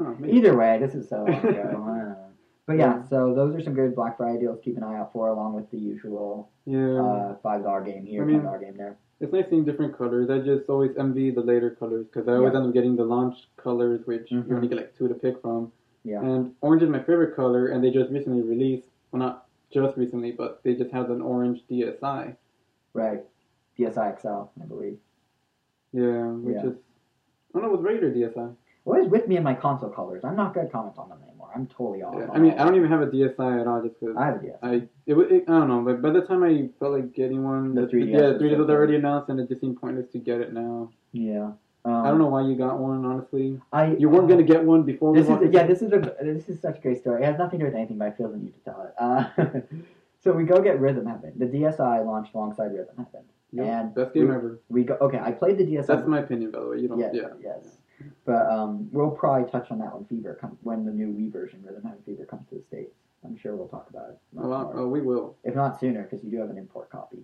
[0.00, 0.36] Huh, maybe.
[0.38, 1.48] Either way, this is so long ago.
[1.48, 2.16] I don't know.
[2.66, 4.58] But yeah, so those are some good Black Friday deals.
[4.58, 7.00] to Keep an eye out for, along with the usual Yeah.
[7.00, 8.96] uh, five dollar game here, I mean- ten dollar game there.
[9.20, 10.28] It's nice seeing different colors.
[10.28, 12.58] I just always envy the later colors because I always Yeah.
[12.58, 14.48] end up getting the launch colors, which Mhm.
[14.48, 15.72] you only get like two to pick from.
[16.04, 16.20] Yeah.
[16.20, 20.32] And orange is my favorite color, and they just recently released, well, not just recently,
[20.32, 22.36] but they just had an orange DSI.
[22.92, 23.22] Right.
[23.78, 24.98] DSi XL, I believe.
[25.92, 26.70] Yeah, which Yeah.
[26.70, 26.76] is,
[27.54, 28.54] I don't know, it was regular DSI.
[28.84, 30.24] What is with me and my console colors?
[30.24, 31.50] I'm not going to comment on them anymore.
[31.54, 32.14] I'm totally off.
[32.16, 34.16] Yeah, I mean, I don't even have a DSI at all, just because.
[34.16, 34.58] I have a DSI.
[34.62, 34.74] I
[35.06, 37.82] it, it I don't know, but by the time I felt like getting one, The
[37.82, 40.52] 3DS yeah, 3DS so was already announced, and it just seemed pointless to get it
[40.52, 40.90] now.
[41.12, 41.52] Yeah.
[41.86, 43.60] Um, I don't know why you got one, honestly.
[43.72, 45.66] I You weren't gonna get one before This is yeah.
[45.66, 47.22] This is a this is such a great story.
[47.22, 48.94] It has nothing to do with anything, but I feel the need to tell it.
[48.98, 49.60] Uh,
[50.24, 51.32] so we go get Rhythm Heaven.
[51.36, 54.58] The DSi launched alongside Rhythm Heaven, Yep, and best game we- ever.
[54.68, 54.94] we go.
[55.00, 55.86] Okay, I played the DSi.
[55.86, 56.78] That's my opinion, by the way.
[56.80, 56.98] You don't.
[56.98, 57.28] yes, Yeah.
[57.40, 57.78] yes.
[58.24, 61.62] But um, we'll probably touch on that when Fever comes when the new Wii version
[61.64, 62.96] Rhythm Heaven Fever comes to the states.
[63.24, 64.18] I'm sure we'll talk about it.
[64.38, 64.72] Oh, more.
[64.74, 65.36] oh, we will.
[65.44, 67.18] If not sooner, because you do have an import copy.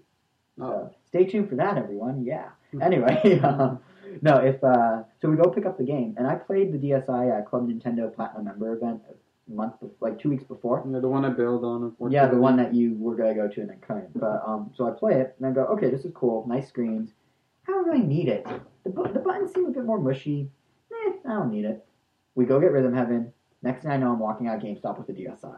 [0.58, 2.24] So stay tuned for that, everyone.
[2.24, 2.48] Yeah.
[2.80, 3.80] Anyway, um,
[4.22, 7.40] no, if uh, so, we go pick up the game, and I played the DSi
[7.40, 10.84] uh, Club Nintendo Platinum Member event a month, bef- like two weeks before.
[10.90, 11.94] Yeah, the one I bailed on.
[12.10, 14.18] Yeah, the one that you were gonna go to and then couldn't.
[14.18, 17.10] But um, so I play it and I go, okay, this is cool, nice screens.
[17.68, 18.46] I don't really need it.
[18.84, 20.50] The bu- the buttons seem a bit more mushy.
[20.92, 21.84] Eh, I don't need it.
[22.34, 23.32] We go get Rhythm Heaven.
[23.62, 25.56] Next thing I know, I'm walking out of GameStop with the DSi.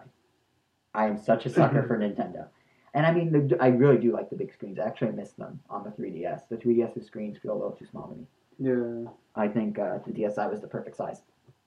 [0.92, 2.49] I am such a sucker for Nintendo.
[2.95, 4.78] And I mean, the, I really do like the big screens.
[4.78, 6.49] Actually, I actually miss them on the 3DS.
[6.49, 8.26] The 3DS's screens feel a little too small to me.
[8.59, 9.11] Yeah.
[9.34, 11.22] I think uh, the DSi was the perfect size.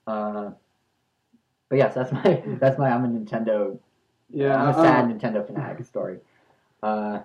[0.07, 0.51] Uh,
[1.69, 3.77] but yes, that's my that's my I'm a Nintendo.
[4.29, 4.55] Yeah.
[4.61, 6.19] I'm a sad um, Nintendo fanatic story.
[6.81, 7.19] Uh,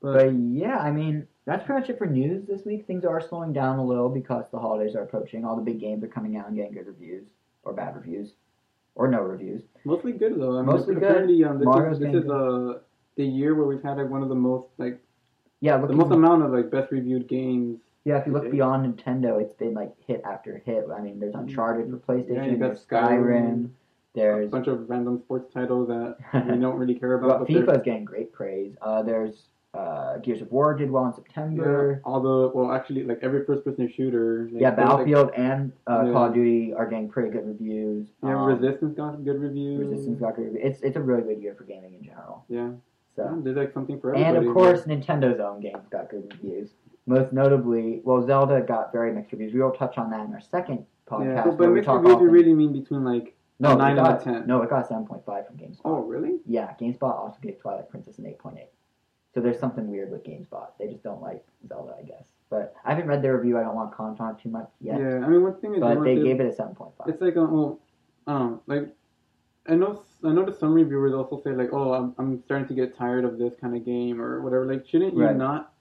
[0.00, 2.86] but, but yeah, I mean that's pretty much it for news this week.
[2.88, 5.44] Things are slowing down a little because the holidays are approaching.
[5.44, 7.28] All the big games are coming out and getting good reviews
[7.62, 8.32] or bad reviews
[8.96, 9.62] or no reviews.
[9.84, 10.54] mostly good though.
[10.58, 11.04] I mean, Mostly good.
[11.04, 12.80] apparently, Um, this Mario's is this is uh
[13.16, 14.98] the year where we've had like one of the most like
[15.60, 17.78] Yeah, the most amount of like best reviewed games.
[18.04, 18.18] yeah.
[18.18, 20.86] If you look beyond Nintendo, it's been like hit after hit.
[20.94, 22.36] I mean, there's Uncharted for PlayStation.
[22.36, 22.78] Yeah, you got
[24.14, 26.16] there's A bunch of random sports titles that
[26.50, 27.28] we don't really care about.
[27.40, 28.74] well, FIFA's getting great praise.
[28.82, 29.44] Uh, there's
[29.74, 32.02] uh, Gears of War did well in Yeah, September.
[32.04, 34.50] all the well, actually, like every first-person shooter.
[34.52, 36.12] Like, Yeah, there's, like, Battlefield and uh, Yeah.
[36.12, 38.06] Call of Duty are getting pretty good reviews.
[38.22, 39.78] yeah, Um, Resistance got good reviews.
[39.88, 40.62] Resistance got good reviews.
[40.62, 42.44] It's it's a really good year for gaming in general.
[42.50, 42.72] Yeah,
[43.16, 46.70] So like something for and of course Nintendo's own games got good reviews.
[47.06, 49.52] Most notably, well, Zelda got very mixed reviews.
[49.52, 51.24] We will touch on that in our second podcast.
[51.24, 54.46] yeah, but mixed reviews, you really mean between like no, nine out got, of 10.
[54.46, 55.80] No, it got seven point five from GameSpot.
[55.84, 56.38] oh really?
[56.46, 58.64] Yeah, GameSpot also gave Twilight Princess an 8.8.
[59.34, 60.68] So there's something weird with GameSpot.
[60.78, 62.24] They just don't like Zelda, I guess.
[62.50, 63.58] But I haven't read their review.
[63.58, 64.98] I don't want to comment on it too much yet.
[64.98, 66.92] Yeah, I mean one thing is but they gave it a 7.5.
[67.08, 67.80] It's like um, well,
[68.26, 68.88] I don't know, like
[69.68, 72.96] I know I noticed some reviewers also say like, oh, I'm, I'm starting to get
[72.96, 74.66] tired of this kind of game or whatever.
[74.66, 75.36] Like, shouldn't you Right.
[75.36, 75.72] not?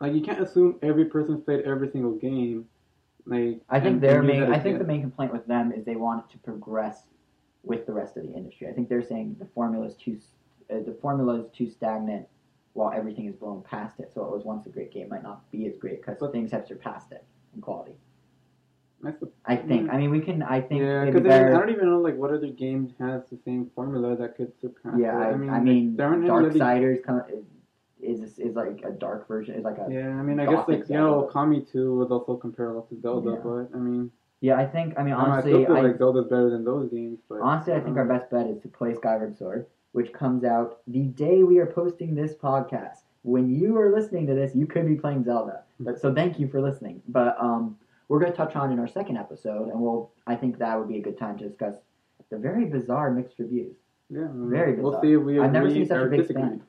[0.00, 2.68] Like, you can't assume every person's played every single game.
[3.26, 4.42] Like, I think and- their and main.
[4.44, 7.02] I think the main complaint with them is they want it to progress
[7.64, 8.68] with the rest of the industry.
[8.68, 10.18] I think they're saying the formula is too
[10.70, 12.26] uh, the formula is too stagnant,
[12.74, 14.12] while everything is blown past it.
[14.14, 16.66] So it was once a great game might not be as great because things have
[16.66, 17.24] surpassed it
[17.54, 17.94] in quality.
[19.02, 19.90] That's the, I think.
[19.90, 20.42] I mean, we can.
[20.42, 20.80] I think.
[20.82, 24.36] yeah, because I, don't even know like what other game has the same formula that
[24.36, 24.94] could surpass.
[24.98, 25.24] Yeah, it.
[25.24, 27.26] I, I mean, I mean, like, there aren't any really- Darksiders kind of
[28.00, 29.54] is is like a dark version.
[29.54, 30.00] Is like a yeah.
[30.00, 31.32] Yeah, I mean, I guess Gothic like you know, Zelda.
[31.32, 33.40] Okami two was also comparable to Zelda, Yeah.
[33.44, 34.94] but I mean, Yeah, I think.
[34.98, 37.20] I mean, I, know, I honestly, still feel I, like Zelda's better than those games.
[37.28, 40.80] But honestly, I think our best bet is to play Skyward Sword, which comes out
[40.88, 43.02] the day we are posting this podcast.
[43.22, 45.62] When you are listening to this, you could be playing Zelda.
[45.80, 47.02] But so thank you for listening.
[47.08, 47.76] But um,
[48.08, 50.10] we're going to touch on in our second episode, and we'll.
[50.26, 51.74] I think that would be a good time to discuss
[52.30, 53.76] the very bizarre mixed reviews.
[54.10, 56.42] yeah, very We'll see if we I've never seen such a big disagree.
[56.42, 56.62] span.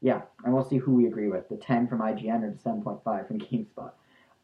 [0.00, 3.28] Yeah, and we'll see who we agree with, the 10 from IGN or the 7.5
[3.28, 3.92] from GameSpot.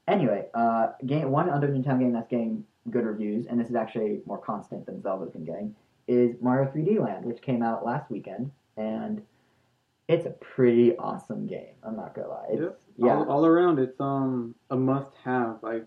[0.06, 4.20] Anyway, uh, game one under Nintendo game that's getting good reviews, and this is actually
[4.24, 5.74] more constant than Zelda's been getting,
[6.06, 9.20] is Mario 3D Land, which came out last weekend, and
[10.06, 11.74] it's a pretty awesome game.
[11.82, 12.46] I'm not gonna lie.
[12.50, 12.80] It's, Yep.
[13.00, 15.86] Yeah, all, all around it's um a must have like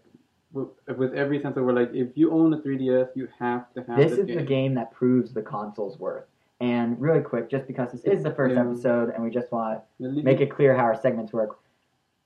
[0.54, 3.98] with, every sense of word like if you own a 3ds you have to have
[3.98, 6.26] this is the game that proves the console's worth.
[6.60, 8.62] And really quick, just because this is the first Yeah.
[8.62, 11.58] episode, and we just want to make it clear how our segments work.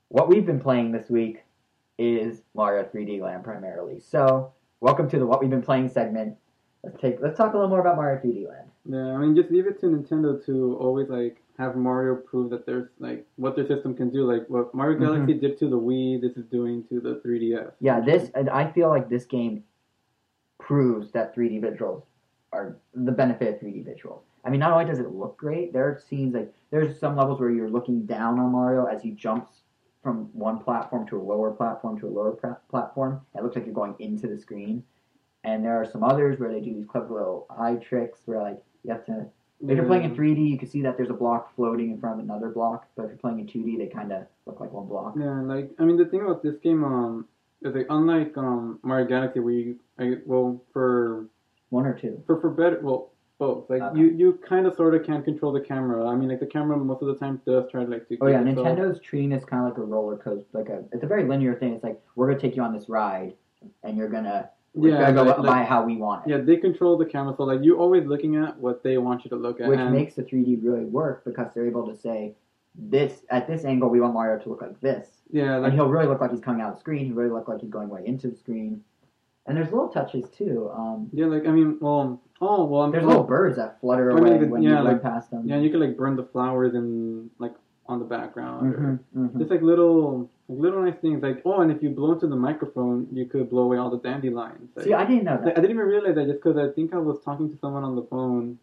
[0.08, 1.44] What we've been playing this week
[1.98, 3.98] is Mario 3D Land primarily.
[3.98, 6.36] So, welcome to the What We've Been Playing segment.
[6.84, 8.68] Let's take let's talk a little more about Mario 3D Land.
[8.84, 12.66] yeah i mean just leave it to nintendo to always like have mario prove that
[12.66, 15.00] there's like what their system can do like what mario Mhm.
[15.00, 18.70] galaxy did to the wii this is doing to the 3ds Yeah, this and I
[18.72, 19.64] feel like this game
[20.58, 22.02] proves that 3D visuals
[22.52, 24.20] are the benefit of 3D visuals.
[24.44, 27.40] I mean, not only does it look great, there are scenes like there's some levels
[27.40, 29.62] where you're looking down on Mario as he jumps
[30.02, 33.20] from one platform to a lower platform to a lower pra- platform.
[33.34, 34.82] It looks like you're going into the screen.
[35.44, 38.62] And there are some others where they do these clever little eye tricks where like
[38.84, 39.26] you have to
[39.62, 42.18] if you're playing in 3D, you can see that there's a block floating in front
[42.20, 42.86] of another block.
[42.96, 45.14] But if you're playing in 2D, they kind of look like one block.
[45.18, 47.26] yeah like i mean the thing about this game um
[47.62, 51.26] is like unlike um mario galaxy where you I, well for
[51.70, 52.22] One or two.
[52.26, 53.98] for for better well both like Okay.
[53.98, 56.76] you you kind of sort of can't control the camera i mean like the camera
[56.76, 59.62] most of the time does try to like to Oh yeah, Nintendo's treating this kind
[59.64, 60.84] of like a roller coaster, like a.
[60.92, 61.74] It's a very linear thing.
[61.74, 63.34] It's like we're gonna take you on this ride,
[63.82, 66.56] and you're gonna we're yeah gonna go like- by how we want it, yeah they
[66.56, 69.60] control the camera so like you're always looking at what they want you to look
[69.60, 72.34] at which and, makes the 3D really work because they're able to say
[72.74, 75.88] this at this angle we want Mario to look like this, yeah and like he'll
[75.88, 77.06] really look like he's coming out of the screen.
[77.06, 78.84] He'll really look like he's going way into the screen,
[79.46, 80.70] and there's little touches too.
[80.76, 84.12] Um, yeah like i mean well oh well I'm there's oh, little birds that flutter
[84.12, 85.48] I mean, away when yeah, you like- past them.
[85.48, 87.54] yeah you can like burn the flowers and like
[87.86, 88.98] on the background or- Mhm,
[89.30, 89.38] mhm.
[89.38, 93.06] just like little little nice things like oh and if you blow into the microphone
[93.12, 95.52] you could blow away all the dandelions like, See, I didn't know that.
[95.52, 97.96] I didn't even realize that just because I think I was talking to someone on
[97.96, 98.58] the phone.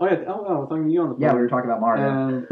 [0.00, 1.22] Oh yeah, oh, I was talking to you on the phone.
[1.22, 2.46] Yeah, we were talking about Mario.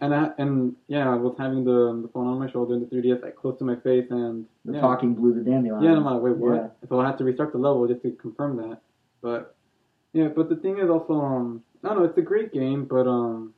[0.00, 2.94] And I and yeah, I was having the the phone on my shoulder and the
[2.94, 4.80] 3ds like close to my face and the yeah.
[4.80, 5.82] talking blew the dandelion.
[5.82, 6.54] Yeah, and I'm like, wait, what?
[6.54, 6.88] Yeah.
[6.88, 8.80] So I had to restart the level just to confirm that.
[9.22, 9.54] But
[10.12, 13.06] yeah, but the thing is also, um, I don't know, it's a great game, but
[13.06, 13.52] um,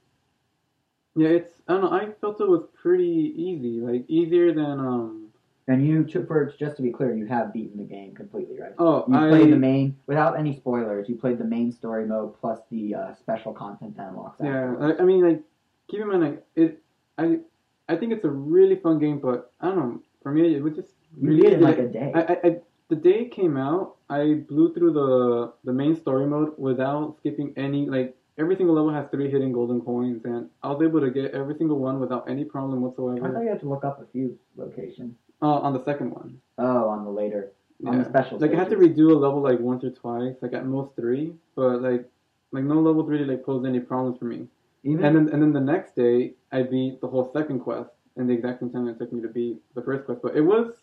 [1.18, 1.92] Yeah, it's I don't know.
[1.92, 5.24] I felt it was pretty easy, like easier than um.
[5.70, 8.72] And you took for just to be clear, you have beaten the game completely, right?
[8.78, 11.10] Oh, You I played the main without any spoilers.
[11.10, 14.40] You played the main story mode plus the uh, special content that unlocks.
[14.42, 14.74] yeah.
[14.80, 15.42] I, I mean, like
[15.88, 16.82] keep in mind, like it.
[17.18, 17.40] I
[17.88, 20.02] I think it's a really fun game, but I don't know.
[20.22, 21.64] For me, it was just you really beat it in easy.
[21.70, 22.12] like a day.
[22.14, 22.56] I, I, I
[22.88, 27.52] the day it came out, I blew through the the main story mode without skipping
[27.56, 31.10] any like every single level has three hidden golden coins, and I was able to
[31.10, 33.26] get every single one without any problem whatsoever.
[33.26, 35.14] I thought you had to look up a few locations.
[35.40, 37.52] Uh, on the second one, Oh, on the later
[37.86, 38.38] on the special.
[38.38, 41.32] Like I had to redo a level like once or twice, like at most three,
[41.54, 42.08] but like
[42.50, 44.48] like no level really like posed any problems for me.
[44.84, 48.26] Even And then and then the next day I beat the whole second quest in
[48.26, 50.22] the exact same time it took me to beat the first quest.
[50.22, 50.74] But it was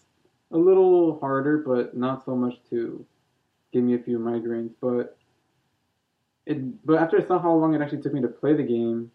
[0.52, 3.06] a little harder, but not so much to
[3.74, 4.72] give me a few migraines.
[4.80, 5.18] But
[6.46, 9.12] it but after I saw how long it actually took me to play the game,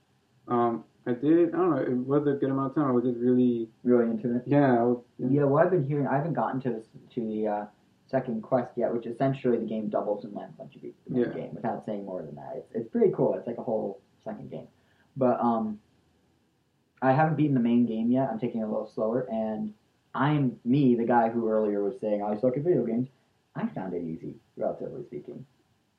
[0.49, 2.87] um, I did I don't know, it was a good amount of time.
[2.89, 4.43] I was just really really into it.
[4.47, 7.65] yeah, was, Yeah, what I've been hearing, I haven't gotten to this to the uh,
[8.09, 11.23] second quest yet, which essentially the game doubles in length once you beat the main
[11.25, 11.33] Yeah.
[11.35, 11.55] game.
[11.55, 13.35] Without saying more than that, it's it's pretty cool.
[13.35, 14.69] It's like a whole second game,
[15.17, 15.79] but um,
[17.03, 18.29] I haven't beaten the main game yet.
[18.31, 19.73] I'm taking it a little slower, and
[20.15, 23.09] I'm me, the guy who earlier was saying I suck at video games.
[23.55, 25.47] I found it easy, relatively speaking.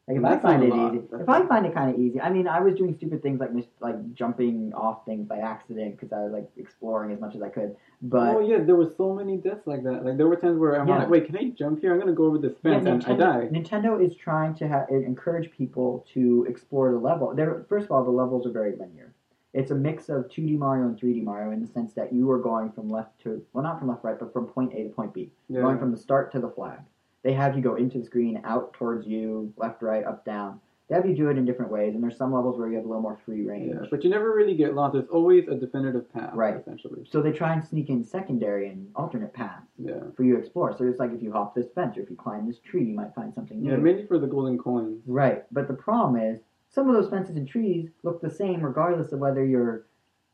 [0.07, 0.93] Like if I find it lot.
[0.95, 3.21] easy, That's if I find it kind of easy, I mean, I was doing stupid
[3.21, 7.19] things like mis- like jumping off things by accident because I was like exploring as
[7.21, 7.75] much as I could.
[8.01, 10.03] But oh yeah, there were so many deaths like that.
[10.03, 10.99] Like there were times where I'm Yeah.
[10.99, 11.93] like, wait, can I jump here?
[11.93, 13.49] I'm gonna go over this Yeah, fence and I Nintendo, die.
[13.59, 17.33] Nintendo is trying to ha- encourage people to explore the level.
[17.35, 19.13] They're, first of all, the levels are very linear.
[19.53, 22.39] It's a mix of 2D Mario and 3D Mario in the sense that you are
[22.39, 25.13] going from left to well, not from left right, but from point A to point
[25.13, 25.61] B, Yeah.
[25.61, 26.79] going from the start to the flag.
[27.23, 30.59] They have you go into the screen, out towards you, left, right, up, down.
[30.89, 32.83] They have you do it in different ways, and there's some levels where you have
[32.83, 33.71] a little more free range.
[33.73, 34.93] Yeah, but you never really get lost.
[34.93, 36.57] There's always a definitive path, Right.
[36.57, 40.39] Essentially, So they try and sneak in secondary and alternate paths yeah, for you to
[40.39, 40.75] explore.
[40.77, 42.93] So it's like if you hop this fence or if you climb this tree, you
[42.95, 43.71] might find something new.
[43.71, 45.01] yeah, mainly for the golden coins.
[45.05, 49.13] Right, but the problem is some of those fences and trees look the same regardless
[49.13, 49.85] of whether you're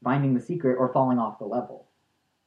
[0.03, 1.85] finding the secret or falling off the level.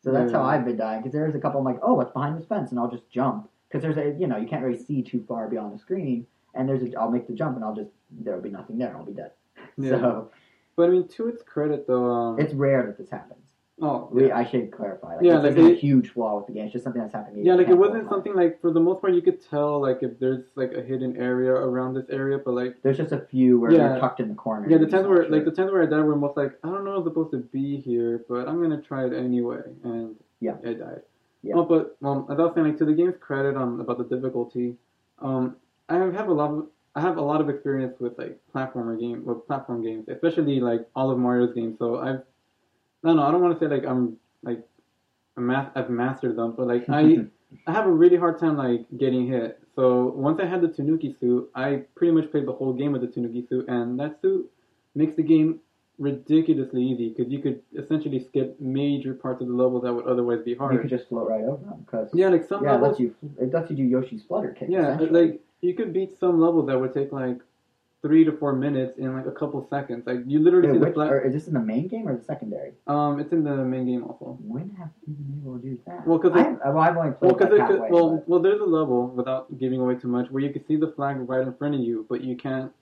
[0.03, 0.39] So that's Yeah.
[0.39, 2.71] how I've been dying because there's a couple I'm like, oh, what's behind this fence,
[2.71, 5.49] and I'll just jump because there's a you know you can't really see too far
[5.49, 8.51] beyond the screen, and there's a I'll make the jump and I'll just there'll be
[8.51, 9.31] nothing there, I'll be dead.
[9.79, 10.31] Yeah, So
[10.77, 13.45] but I mean, to its credit, though, um, it's rare that this happens.
[13.83, 14.37] oh, We, yeah.
[14.39, 15.17] I should clarify.
[15.17, 16.65] Like, Yeah, like isn't a huge flaw with the game.
[16.65, 17.45] It's just something that's happening.
[17.45, 20.19] yeah, like it wasn't something like for the most part you could tell like if
[20.19, 23.71] there's like a hidden area around this area, but like There's just a few where
[23.73, 23.89] Yeah.
[23.91, 24.69] they're tucked in the corner.
[24.71, 26.69] yeah, the times where not like the times where I died were most like I
[26.69, 30.57] don't know I'm supposed to be here, but I'm gonna try it anyway, and Yeah.
[30.65, 31.03] I died.
[31.43, 31.55] Yeah.
[31.57, 34.75] Oh, but um, was saying, like to the game's credit um about the difficulty,
[35.21, 35.57] um,
[35.89, 39.25] I have a lot of I have a lot of experience with like platformer game
[39.25, 41.79] with platform games, especially like all of Mario's games.
[41.79, 42.23] So I've
[43.05, 44.67] I don't I don't want to say like I'm like
[45.37, 47.19] a mas- I've mastered them, but like I
[47.67, 49.61] I have a really hard time like getting hit.
[49.77, 53.03] So once I had the Tanuki suit, I pretty much played the whole game with
[53.03, 54.51] the Tanuki suit, and that suit
[54.95, 55.61] makes the game
[56.01, 60.41] ridiculously easy because you could essentially skip major parts of the level that would otherwise
[60.43, 60.75] be hard.
[60.75, 63.15] you could just float right over them because yeah, like some yeah, it lets you
[63.39, 64.69] it lets you do Yoshi's flutter kick.
[64.71, 67.39] yeah, like you could beat some levels that would take like
[68.03, 70.07] three to four minutes in like a couple seconds.
[70.07, 71.13] Like you literally Wait, see the which, flat.
[71.13, 72.73] or is this in the main game or the secondary?
[72.87, 74.39] Um, it's in the main game also.
[74.41, 76.07] When have you been able to do that?
[76.07, 77.91] Well, 'cause I it- have, well, I've only played because like halfway.
[77.91, 80.77] well, but- well, there's a level without giving away too much where you can see
[80.77, 82.73] the flag right in front of you, but you can't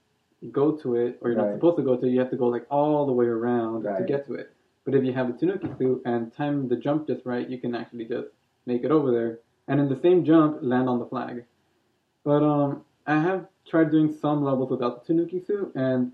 [0.52, 2.10] go to it, or you're not supposed to go to it.
[2.10, 4.52] You have to go like all the way around to get to it.
[4.84, 7.74] But if you have the Tanuki suit and time the jump just right, you can
[7.74, 8.28] actually just
[8.66, 11.44] make it over there, and in the same jump land on the flag.
[12.24, 16.12] But um, I have tried doing some levels without the Tanuki suit, and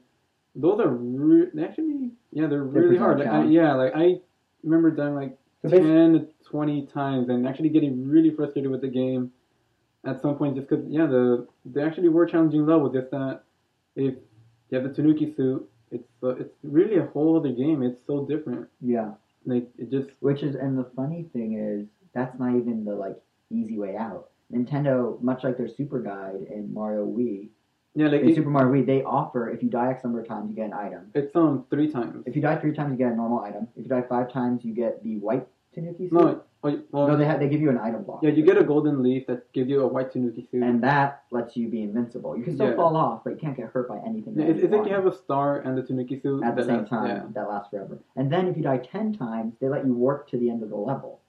[0.55, 3.18] those are re- they actually yeah they're really hard.
[3.18, 4.20] Like, I, yeah, like I
[4.62, 8.89] remember dying like So 10 to 20 times and actually getting really frustrated with the
[8.89, 9.33] game
[10.05, 13.43] at some point just because yeah the they actually were challenging levels just that
[13.97, 14.14] if
[14.70, 18.24] you have the Tanuki suit it's uh, it's really a whole other game it's so
[18.24, 19.12] different yeah,
[19.47, 23.16] like it just which is and the funny thing is that's not even the like
[23.51, 24.30] easy way out.
[24.53, 27.49] Nintendo, much like their Super Guide and Mario Wii,
[27.95, 30.28] yeah like in it, Super Mario Wii, they offer if you die X number of
[30.28, 31.11] times, you get an item.
[31.14, 33.68] it's um three times If you die three times, you get a normal item.
[33.76, 36.12] If you die five times, you get the white Tanuki suit.
[36.12, 38.21] no oh, well no, they have, they give you an item block.
[38.23, 41.23] yeah you get a golden leaf that gives you a white Tanuki suit and that
[41.31, 42.37] lets you be invincible.
[42.37, 42.77] You can still Yeah.
[42.77, 44.35] fall off, but you can't get hurt by anything.
[44.37, 46.89] Yeah, it's, like you have a star and the Tanuki suit at the same has-
[46.89, 47.07] time.
[47.09, 47.23] yeah.
[47.35, 47.99] That lasts forever.
[48.17, 50.71] And then if you die ten times, they let you warp to the end of
[50.71, 51.21] the level.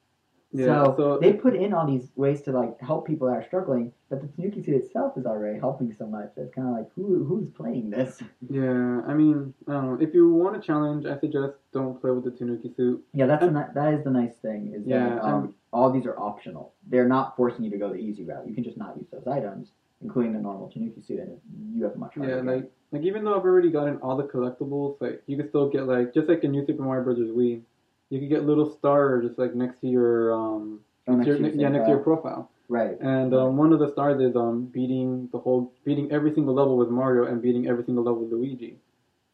[0.58, 3.44] Yeah, so, so they put in all these ways to like help people that are
[3.46, 6.32] struggling, but the Tanuki suit itself is already helping so much.
[6.38, 8.22] It's kind of like who who's playing this?
[8.50, 9.96] Yeah, I mean, I.
[10.00, 13.04] If you want a challenge, I suggest don't play with the Tanuki suit.
[13.14, 16.06] Yeah, that's the ni- that is the nice thing is Yeah, that um, all these
[16.06, 16.74] are optional.
[16.88, 18.48] They're not forcing you to go the easy route.
[18.48, 21.38] You can just not use those items, including the normal Tanuki suit, and
[21.74, 22.46] you have a much harder Yeah, game.
[22.46, 25.86] like like even though I've already gotten all the collectibles, like you can still get
[25.88, 27.62] like just like in New Super Mario Brothers Wii,
[28.10, 31.44] you could get little stars just like next to your um Oh, next your, to
[31.44, 32.50] your yeah next to your profile.
[32.68, 33.00] right.
[33.00, 36.78] And um, one of the stars is um beating the whole beating every single level
[36.78, 38.78] with Mario and beating every single level with Luigi.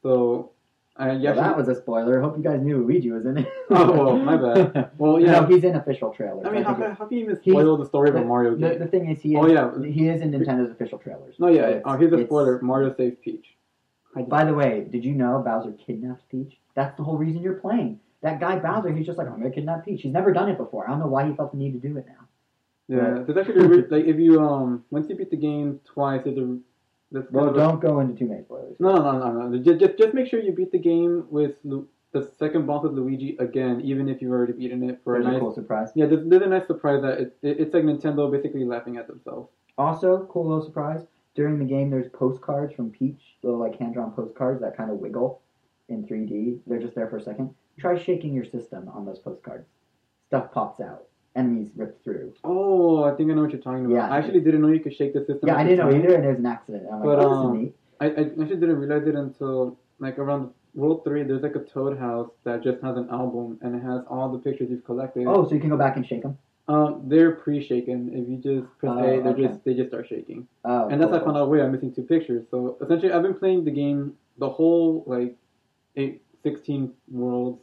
[0.03, 0.51] So
[0.97, 2.19] I yeah well, that was a spoiler.
[2.19, 3.47] I hope you guys knew Luigi was in it.
[3.69, 4.91] Oh, well, my bad.
[4.97, 5.39] Well, yeah.
[5.39, 6.45] no, he's in official trailers.
[6.45, 8.51] I mean how, think can- how can you even spoil the story of a Mario
[8.53, 8.79] it- the, game?
[8.79, 9.71] the thing is, he is, Oh, yeah.
[9.89, 11.35] he is in Nintendo's official trailers.
[11.39, 11.67] No, yeah.
[11.67, 12.61] it's- Oh, here's a spoiler.
[12.61, 13.45] Mario saves Peach.
[14.27, 16.57] By the way, did you know Bowser kidnaps Peach?
[16.75, 18.01] That's the whole reason you're playing.
[18.21, 20.01] That guy Bowser, he's just like, I'm gonna kidnap Peach.
[20.03, 20.85] He's never done it before.
[20.87, 22.27] I don't know why he felt the need to do it now.
[22.87, 26.21] Yeah, there's actually a re- like if you um once you beat the game twice,
[26.25, 26.57] there's a
[27.11, 28.75] that's kind Well, of don't go into too many spoilers.
[28.79, 31.55] no no no no no just, just just make sure you beat the game with
[31.63, 35.19] Lu- the second boss with Luigi again, even if you've already beaten it for a
[35.19, 35.89] There's a nice cool surprise.
[35.95, 36.05] yeah.
[36.07, 39.49] There's, there's a nice surprise that it, it, it's like Nintendo basically laughing at themselves.
[39.77, 41.01] Also, cool little surprise.
[41.35, 45.39] During the game, there's postcards from Peach, little like hand-drawn postcards that kind of wiggle
[45.87, 46.59] in 3D.
[46.67, 47.55] They're just there for a second.
[47.81, 49.67] Try shaking your system on those postcards.
[50.27, 51.03] Stuff pops out.
[51.35, 52.33] Enemies rip through.
[52.43, 53.95] Oh, I think I know what you're talking about.
[53.95, 54.09] Yeah.
[54.09, 55.47] I actually didn't know you could shake the system.
[55.47, 56.83] Yeah, I didn't know either, and it was an accident.
[56.91, 57.75] I'm like, But, oh, this um, neat.
[57.99, 58.09] I, I
[58.41, 61.23] actually didn't realize it until like around World Three.
[61.23, 64.39] There's like a Toad house that just has an album and it has all the
[64.39, 65.25] pictures you've collected.
[65.27, 66.37] Oh, so you can go back and shake them.
[66.67, 68.11] Um, they're pre-shaken.
[68.13, 69.47] If you just press Oh, A, they're okay.
[69.47, 70.47] just they just start shaking.
[70.65, 71.49] Oh, and that's cool, how I found out.
[71.49, 72.45] Wait, I'm missing two pictures.
[72.51, 75.35] So essentially, I've been playing the game the whole like
[75.95, 77.61] eight, 16 worlds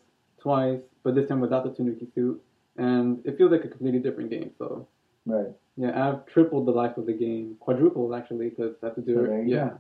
[0.49, 2.41] twice, but this time without the Tanuki suit,
[2.77, 4.51] and it feels like a completely different game.
[4.59, 4.87] So
[5.27, 5.53] Right.
[5.77, 9.15] yeah, I've tripled the life of the game, quadrupled actually, because I have to do
[9.17, 9.47] So it.
[9.49, 9.69] yeah.
[9.71, 9.79] go.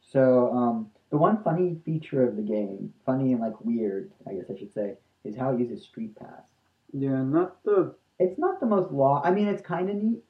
[0.00, 0.22] So,
[0.60, 0.76] um,
[1.10, 4.72] the one funny feature of the game, funny and like weird, I guess I should
[4.72, 4.88] say,
[5.24, 6.44] is how it uses Street Pass.
[6.92, 7.78] Yeah, not the
[8.24, 9.14] It's not the most law.
[9.24, 10.22] I mean, it's kind of neat,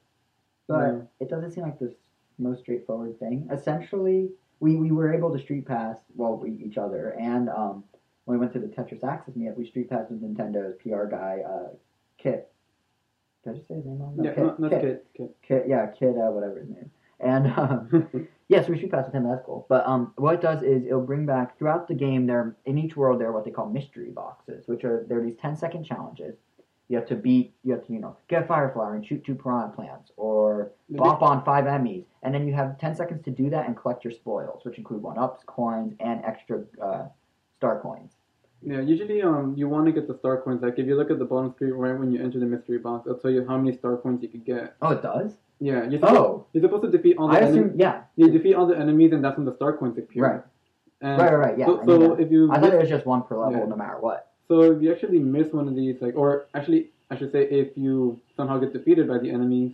[0.67, 1.01] but Yeah.
[1.23, 1.93] it doesn't seem like the
[2.37, 3.47] most straightforward thing.
[3.51, 7.83] Essentially, we, we were able to Street Pass well we, each other, and um,
[8.25, 11.39] when we went to the Tetris Axis meetup, we Street Passed with Nintendo's PR guy,
[11.47, 11.69] uh,
[12.17, 12.51] Kit.
[13.43, 14.15] Did I just say his name wrong?
[14.17, 14.59] No, yeah, Kit.
[14.59, 14.81] not, Kit.
[14.81, 15.05] Kit.
[15.15, 15.35] Kit.
[15.47, 16.91] Kit, yeah, Kit, uh, whatever his name.
[17.19, 19.27] And um, Yes, we shoot past with him.
[19.27, 19.65] That's cool.
[19.69, 22.27] But um, what it does is it'll bring back throughout the game.
[22.27, 25.35] There in each world there are what they call mystery boxes, which are they're these
[25.41, 26.35] 10 second challenges.
[26.87, 27.55] You have to beat.
[27.63, 30.71] You have to you know get a fire flower and shoot two piranha plants, or
[30.89, 34.03] bop on five Emmys, and then you have 10 seconds to do that and collect
[34.03, 37.07] your spoils, which include one ups, coins, and extra uh,
[37.55, 38.14] star coins.
[38.65, 40.61] Yeah, usually um you want to get the star coins.
[40.63, 43.05] Like if you look at the bottom screen right when you enter the mystery box,
[43.05, 44.75] it'll tell you how many star coins you could get.
[44.81, 45.33] Oh, it does.
[45.59, 47.55] Yeah, you're supposed, Oh, you're supposed to defeat all the I enemies.
[47.67, 47.79] assume.
[47.79, 48.01] Yeah.
[48.17, 50.23] You defeat all the enemies, and that's when the star coins appear.
[50.23, 50.41] Right.
[51.01, 51.33] And Right.
[51.33, 51.45] Right.
[51.51, 51.57] Right.
[51.59, 51.65] Yeah.
[51.67, 53.65] So, I so if you I thought it was just one per level, Yeah.
[53.65, 54.31] no matter what.
[54.49, 57.77] so if you actually miss one of these, like, or actually, I should say, if
[57.77, 59.71] you somehow get defeated by the enemies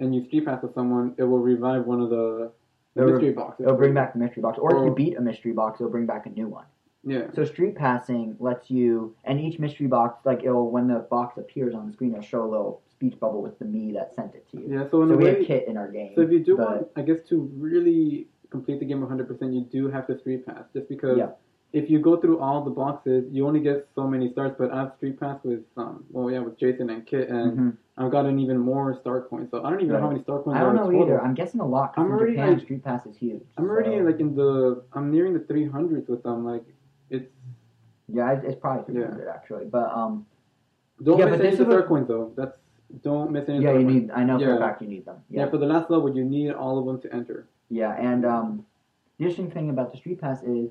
[0.00, 2.50] and you street pass with someone, it will revive one of the,
[2.94, 3.64] the It'll- mystery boxes.
[3.66, 6.06] It'll bring back the mystery box, or if you beat a mystery box, it'll bring
[6.06, 6.66] back a new one.
[7.06, 7.26] Yeah.
[7.34, 11.74] So street passing lets you, and each mystery box, like it'll when the box appears
[11.74, 14.48] on the screen, it'll show a little speech bubble with the Mii that sent it
[14.52, 14.66] to you.
[14.68, 14.88] Yeah.
[14.90, 16.12] So in So a we way, have Kit in our game.
[16.14, 19.88] So if you do want, I guess, to really complete the game 100%, you do
[19.88, 20.64] have to street pass.
[20.72, 21.30] Just because Yeah.
[21.72, 24.52] if you go through all the boxes, you only get so many stars.
[24.56, 27.76] But I've street passed with, um, well, yeah, with Jason and Kit, and Mhm.
[27.98, 29.50] I've gotten even more star coins.
[29.50, 31.02] So I don't even know how many star coins I don't know total.
[31.02, 31.20] either.
[31.20, 31.94] I'm guessing a lot.
[31.94, 33.42] 'cause I'm in already, Japan, like- street pass is huge.
[33.58, 36.44] I'm already like in the, I'm nearing the 300s with them.
[36.44, 36.64] Like
[37.14, 37.30] it's
[38.12, 39.06] yeah, it's, it's probably Yeah.
[39.06, 40.26] 300 actually, but um,
[41.02, 42.32] don't Yeah, miss but any of the star coins though.
[42.36, 42.56] That's
[43.02, 43.64] don't miss any.
[43.64, 44.10] yeah, you need.
[44.10, 44.56] I know for Yeah.
[44.56, 45.16] a fact you need them.
[45.30, 45.44] Yeah.
[45.44, 47.46] Yeah, for the last level, you need all of them to enter.
[47.70, 48.64] yeah, and um,
[49.18, 50.70] the interesting thing about the street pass is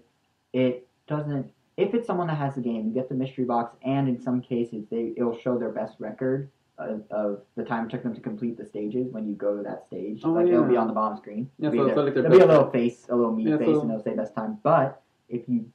[0.54, 1.52] it doesn't.
[1.76, 4.42] If it's someone that has the game, you get the mystery box, and in some
[4.42, 8.22] cases, they it'll show their best record of, of the time it took them to
[8.22, 10.22] complete the stages when you go to that stage.
[10.24, 11.50] Oh, like it'll be on the bottom screen.
[11.58, 13.58] Yeah, It'll so- be, so like There'll be a little face, a little meat Yeah,
[13.58, 14.60] face, so- and it'll say best time.
[14.64, 15.66] But if you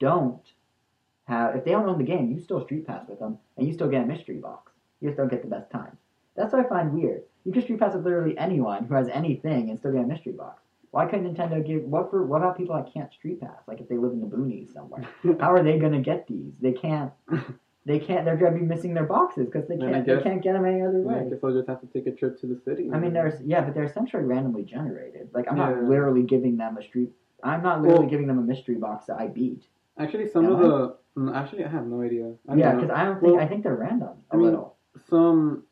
[0.00, 0.40] don't
[1.24, 3.72] have, if they don't own the game, you still street pass with them, and you
[3.72, 4.72] still get a mystery box.
[5.00, 5.96] You just don't get the best times.
[6.36, 7.22] That's what I find weird.
[7.44, 10.32] You can street pass with literally anyone who has anything and still get a mystery
[10.32, 10.62] box.
[10.90, 12.22] Why couldn't Nintendo give what for?
[12.24, 13.58] What about people that can't street pass?
[13.66, 15.02] Like if they live in the boonies somewhere,
[15.40, 16.52] how are they gonna get these?
[16.60, 17.10] They can't.
[17.86, 18.24] They can't.
[18.24, 20.06] They're gonna be missing their boxes because they can't.
[20.06, 21.16] They guess- can't get them any other way.
[21.16, 22.90] I guess I'll just have to take a trip to the city.
[22.92, 25.30] I mean, there's yeah, but they're essentially randomly generated.
[25.34, 27.10] Like I'm not literally giving them a street.
[27.42, 29.64] I'm not literally Well- giving them a mystery box that I beat.
[29.98, 30.62] Actually, some Am of I?
[30.62, 32.32] the mm, actually I have no idea.
[32.48, 34.76] I yeah, because I don't think Well, I think they're random a I mean, little.
[35.08, 35.64] some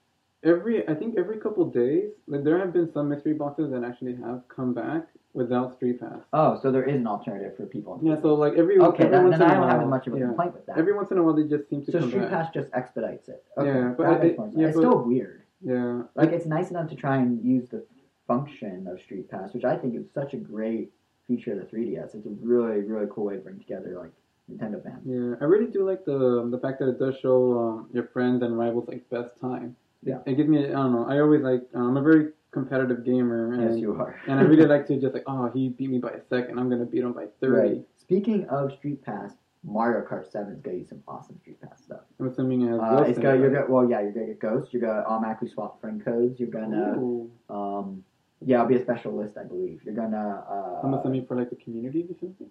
[0.45, 4.15] every I think every couple days, like there have been some mystery boxes that actually
[4.17, 6.21] have come back without Street Pass.
[6.33, 7.99] Oh, so there is an alternative for people.
[8.03, 10.15] Yeah, so like every Okay, every that, once then in I don't have much of
[10.15, 10.27] a yeah.
[10.27, 10.79] complaint with that.
[10.79, 12.29] Every once in a while, they just seem to so come Street.
[12.29, 13.43] Pass just expedites it.
[13.59, 15.43] Okay, Yeah, but I- yeah, it's but- still weird.
[15.65, 17.85] Yeah, Like it's nice enough to try and use the
[18.27, 20.93] function of Street Pass, which I think is such a great
[21.29, 22.15] feature of the 3DS.
[22.15, 24.13] It's a really, really cool way to bring together like
[24.51, 25.03] Nintendo fans.
[25.07, 25.37] yeah.
[25.41, 28.59] I really do like the the fact that it does show um, your friends and
[28.59, 29.77] rivals like best time.
[30.03, 30.19] Yeah.
[30.27, 31.07] It gives me I don't know.
[31.09, 34.21] I always like I'm a very competitive gamer and Yes, you are.
[34.27, 36.69] and I really like to just like oh he beat me by a second I'm
[36.69, 37.69] gonna beat him by thirty.
[37.77, 37.87] Right.
[37.97, 39.33] Speaking of Street Pass,
[39.65, 42.01] Mario Kart 7 is gonna use some awesome Street Pass stuff.
[42.19, 44.73] I'm assuming it has Uh, it's in you're gonna, well, yeah, you're gonna get Ghost.
[44.75, 46.41] You're gonna automatically swap friend codes.
[46.41, 47.31] You're gonna, Ooh.
[47.49, 48.05] um,
[48.45, 49.81] yeah, I'll be a specialist, I believe.
[49.85, 52.49] You're gonna, uh, I'm assuming for like the community or something.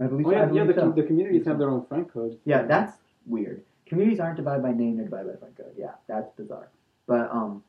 [0.00, 0.64] I believe, Oh so, I yeah, yeah.
[0.64, 0.80] The, so.
[0.80, 2.36] com- the communities have their own friend codes.
[2.44, 3.62] Yeah, that's weird.
[3.86, 5.74] Communities aren't divided by name; they're divided by friend code.
[5.78, 6.68] Yeah, that's bizarre.
[7.06, 7.62] But um,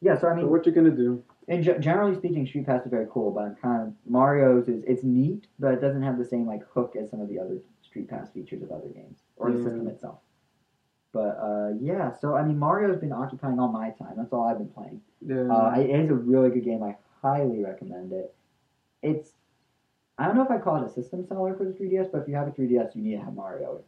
[0.00, 0.16] yeah.
[0.18, 1.22] So I mean, So what you're gonna do?
[1.48, 3.30] And ge- generally speaking, Street Pass is very cool.
[3.30, 6.62] But I'm kind of Mario's is it's neat, but it doesn't have the same like
[6.72, 9.86] hook as some of the other Street Pass features of other games or the system
[9.88, 10.18] itself.
[11.16, 14.12] But uh, yeah, so I mean, Mario's been occupying all my time.
[14.18, 15.00] That's all I've been playing.
[15.26, 15.50] Yeah.
[15.50, 16.82] Uh, it is a really good game.
[16.82, 18.34] I highly recommend it.
[19.02, 19.30] It's
[20.18, 22.28] I don't know if I call it a system seller for the 3DS, but if
[22.28, 23.82] you have a 3DS, you need to have Mario.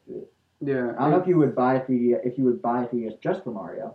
[0.60, 0.92] yeah.
[0.98, 3.20] I don't know if you would buy a 3DS if you would buy a 3DS
[3.20, 3.94] just for Mario,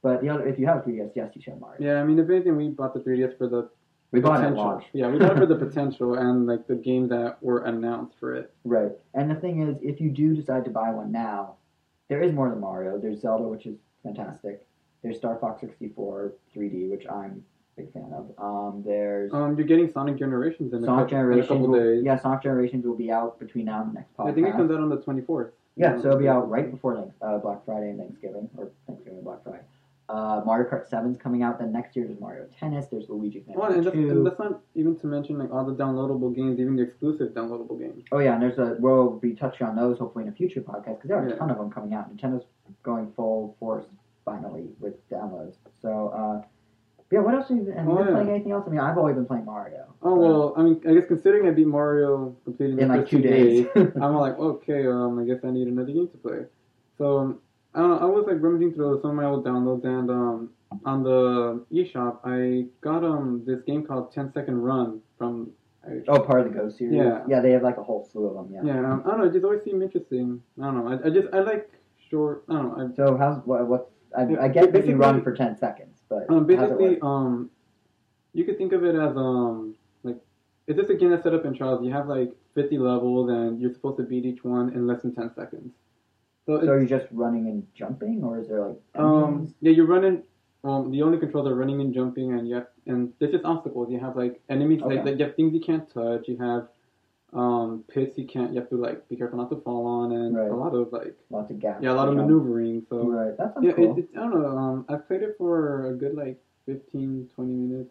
[0.00, 1.84] but the other if you have a 3DS, yes, you should have Mario.
[1.84, 3.68] Yeah, I mean, if anything, we bought the 3DS for the
[4.12, 4.64] we bought it potential.
[4.64, 8.14] launch, Yeah, we got it for the potential and like the games that were announced
[8.20, 8.54] for it.
[8.62, 8.92] right?
[9.14, 11.56] And the thing is, if you do decide to buy one now,
[12.08, 12.98] there is more than Mario.
[12.98, 14.66] There's Zelda, which is fantastic.
[15.02, 17.44] There's Star Fox 64 3D, which I'm
[17.76, 18.30] a big fan of.
[18.38, 21.48] Um, there's Um, you're getting Sonic Generations in a, couple, in a Generations.
[21.48, 22.04] couple Will, days.
[22.04, 24.28] yeah, Sonic Generations will be out between now and the next podcast.
[24.28, 25.50] I think it comes out on the 24th.
[25.76, 29.16] Yeah, so it'll be out right before thanks- uh, Black Friday and Thanksgiving, or Thanksgiving
[29.18, 29.62] and Black Friday.
[30.06, 31.58] Uh, Mario Kart 7's coming out.
[31.58, 32.86] Then next year there's Mario Tennis.
[32.90, 34.10] There's Luigi's Well, Mansion and that's, 2.
[34.10, 37.78] and that's not even to mention like all the downloadable games, even the exclusive downloadable
[37.80, 38.04] games.
[38.12, 40.96] Oh yeah, and there's a we'll be touching on those hopefully in a future podcast
[41.00, 42.14] because there are a ton of them coming out.
[42.14, 42.44] Nintendo's
[42.82, 43.86] going full force
[44.26, 45.54] finally with downloads.
[45.80, 46.08] So
[46.42, 46.46] uh,
[47.10, 48.12] yeah, what else have you been, have you Oh, been yeah.
[48.12, 48.28] playing?
[48.30, 48.64] Anything else?
[48.66, 49.86] I mean, I've always been playing Mario.
[50.02, 53.66] Oh well, I mean, I guess considering I beat Mario completely in like two days.
[53.76, 56.40] I'm like, okay, um, I guess I need another game to play.
[56.98, 57.38] So um,
[57.74, 60.50] I don't know, I was like rummaging through some of my old downloads, and um,
[60.84, 65.50] on the eShop, I got um this game called 10 Second Run from.
[65.86, 66.94] I, oh, part of the Go series.
[66.94, 67.24] Yeah.
[67.28, 68.54] yeah, they have like a whole slew of them.
[68.54, 68.74] Yeah.
[68.74, 70.40] yeah, um, I don't know, it just always seemed interesting.
[70.58, 71.70] I don't know, I, I just I like
[72.10, 72.44] short.
[72.48, 72.92] I don't know.
[72.96, 73.66] So how's what?
[73.66, 77.50] What's I, I get that you run for ten seconds, but um, basically, um,
[78.32, 80.16] you could think of it as um like
[80.66, 81.84] it's just a game that's set up in trials.
[81.84, 85.14] You have like 50 levels, and you're supposed to beat each one in less than
[85.14, 85.72] 10 seconds.
[86.46, 89.86] So, So are you just running and jumping, or is there like Um, yeah, you're
[89.86, 90.22] running.
[90.62, 93.90] Um, the only controls are running and jumping, and you have, and there's just obstacles.
[93.90, 94.96] You have like enemies, Okay.
[94.96, 96.26] like, like you have things you can't touch.
[96.28, 96.68] You have
[97.32, 98.52] um, pits you can't.
[98.52, 100.50] You have to like be careful not to fall on, and Right.
[100.50, 101.82] a lot of like lots of gaps?
[101.82, 102.28] yeah, a lot of jump?
[102.28, 102.84] maneuvering.
[102.88, 103.96] So Right, that sounds yeah, cool.
[103.96, 104.46] it, it's I don't know.
[104.56, 107.90] Um, I've played it for a good like 15, 20 minutes.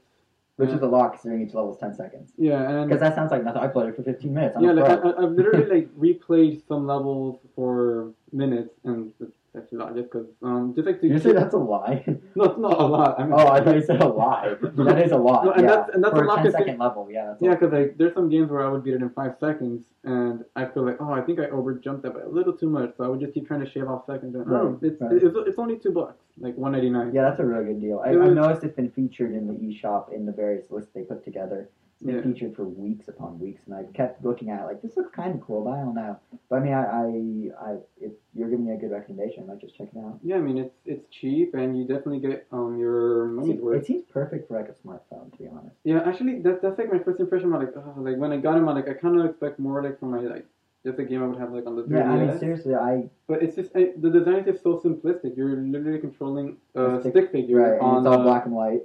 [0.57, 0.75] Which yeah.
[0.75, 2.31] is a lot considering each level is ten seconds.
[2.37, 3.61] Yeah, and Because that sounds like nothing.
[3.63, 4.55] I played it for fifteen minutes.
[4.55, 5.03] I'm yeah, like.
[5.03, 10.27] I, I've literally like replayed some levels for minutes, and it's actually not just because
[10.41, 12.03] um, just like to you say that's a lie?
[12.35, 13.19] no, it's not a lot.
[13.19, 14.55] I mean, oh, I thought you said a lie.
[14.61, 15.45] that is a lot.
[15.45, 15.69] No, and yeah.
[15.69, 17.07] that's- and that's for a lot ten 'cause second level.
[17.11, 19.35] Yeah, that's Yeah, because like there's some games where I would beat it in five
[19.39, 22.53] seconds, and I feel like, oh, I think I over jumped that by a little
[22.53, 24.35] too much, so I would just keep trying to shave off seconds.
[24.35, 25.11] And, oh, Right, it's, right.
[25.13, 27.11] it's it's only two bucks, like one ninety nine.
[27.13, 28.01] Yeah, that's a really good deal.
[28.05, 31.01] I, It I've noticed it's been featured in the eShop in the various lists they
[31.01, 31.69] put together.
[32.03, 32.21] Been Yeah.
[32.21, 35.33] featured for weeks upon weeks, and I kept looking at it like this looks kind
[35.35, 36.17] of cool, but I don't know.
[36.49, 39.61] But I mean, I, I, I if you're giving me a good recommendation, I might
[39.61, 40.19] just check it out.
[40.21, 43.81] Yeah, I mean it's it's cheap, and you definitely get um your money's worth.
[43.81, 45.75] it seems perfect for like a smartphone, to be honest.
[45.85, 47.53] Yeah, actually, that's that's like my first impression.
[47.53, 49.81] I'm like, oh, like when I got him, I'm like, I kind of expect more
[49.81, 50.45] like from my like
[50.85, 51.89] just a game I would have like on the 3DS.
[51.97, 55.37] Yeah, I mean, seriously, I But it's just I, the design is just so simplistic.
[55.37, 58.81] You're literally controlling a stick- stick, figure right, on it's all the- black and white.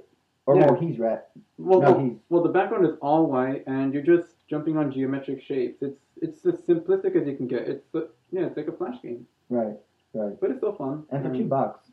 [0.49, 0.65] Or Yeah.
[0.71, 1.21] well, he's red.
[1.59, 4.91] Well, No, well, he's well, the background is all white, and you're just jumping on
[4.91, 5.83] geometric shapes.
[5.83, 7.67] It's it's as simplistic as you can get.
[7.67, 9.77] It's uh, yeah, it's like a flash game, right,
[10.13, 10.35] right.
[10.41, 11.03] but it's still fun.
[11.11, 11.91] And for Um, two bucks.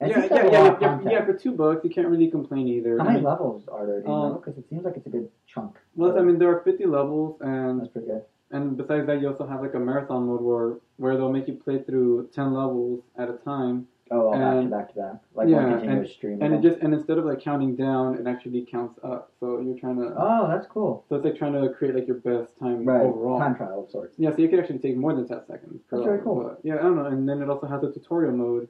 [0.00, 2.98] And yeah, yeah, yeah, yeah, yeah, For two bucks, you can't really complain either.
[2.98, 4.00] How I many mean, levels are there?
[4.02, 4.34] Do Um, know?
[4.38, 5.72] Because it seems like it's a good chunk.
[5.94, 8.24] well, I mean, there are 50 levels, and That's pretty good.
[8.50, 11.54] and besides that, you also have like a marathon mode where where they'll make you
[11.66, 15.14] play through 10 levels at a time, Oh, all back to And- back to back,
[15.34, 16.40] like yeah, one continuous stream.
[16.42, 19.32] and it just and instead of like counting down, it actually counts up.
[19.40, 20.14] So you're trying to.
[20.16, 21.04] Oh, that's cool.
[21.08, 23.38] So it's like trying to create like your best time Right, overall.
[23.38, 24.14] time trial of sorts.
[24.18, 25.82] Yeah, so you can actually take more than 10 seconds.
[25.88, 26.42] Per That's very cool.
[26.42, 27.06] But, yeah, I don't know.
[27.06, 28.68] And then it also has a tutorial mode.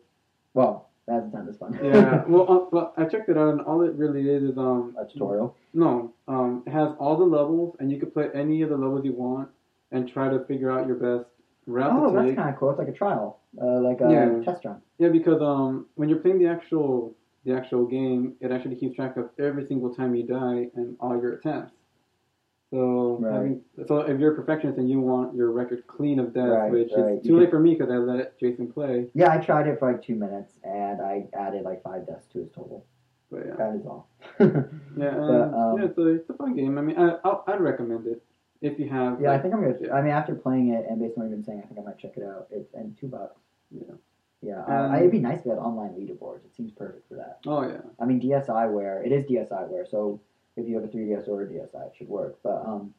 [0.54, 1.78] Well, That doesn't as fun.
[1.82, 2.24] Yeah.
[2.28, 5.04] well, uh, but I checked it out, and all it really is is um a
[5.06, 5.54] tutorial.
[5.72, 9.04] no um it has all the levels, and you can play any of the levels
[9.04, 9.48] you want
[9.92, 11.30] and try to figure out your best
[11.68, 12.70] route Oh, that's kind of cool.
[12.70, 14.40] It's like a trial, uh, like a Yeah.
[14.44, 14.80] test run.
[14.98, 17.14] Yeah, because um when you're playing the actual
[17.44, 21.16] the actual game, it actually keeps track of every single time you die and all
[21.20, 21.72] your attempts.
[22.70, 23.32] So Right.
[23.32, 26.70] having, so if you're a perfectionist and you want your record clean of death, Right,
[26.70, 27.12] which right.
[27.14, 29.10] is You too late can- for me because I let Jason play.
[29.14, 32.40] Yeah, I tried it for like two minutes, and I added like five deaths to
[32.40, 32.84] his total.
[33.30, 34.08] But yeah, That is all.
[34.40, 36.76] yeah, and, um, yeah, it's a, it's a fun game.
[36.76, 38.22] I mean, I, I'll, I'd recommend it
[38.60, 39.20] if you have.
[39.20, 39.92] Yeah, I think I'm gonna.
[39.92, 41.82] I mean, after playing it and based on what you've been saying, I think I
[41.82, 42.48] might check it out.
[42.50, 43.40] It's and two bucks.
[43.70, 43.94] Yeah.
[44.40, 46.44] Yeah, Um, uh, it'd be nice if we had online leaderboards.
[46.44, 47.40] It seems perfect for that.
[47.44, 49.04] Oh yeah, I mean, DSiWare.
[49.04, 50.20] It is DSiWare, so
[50.56, 52.38] if you have a 3DS or a DSi, it should work.
[52.44, 52.94] But um,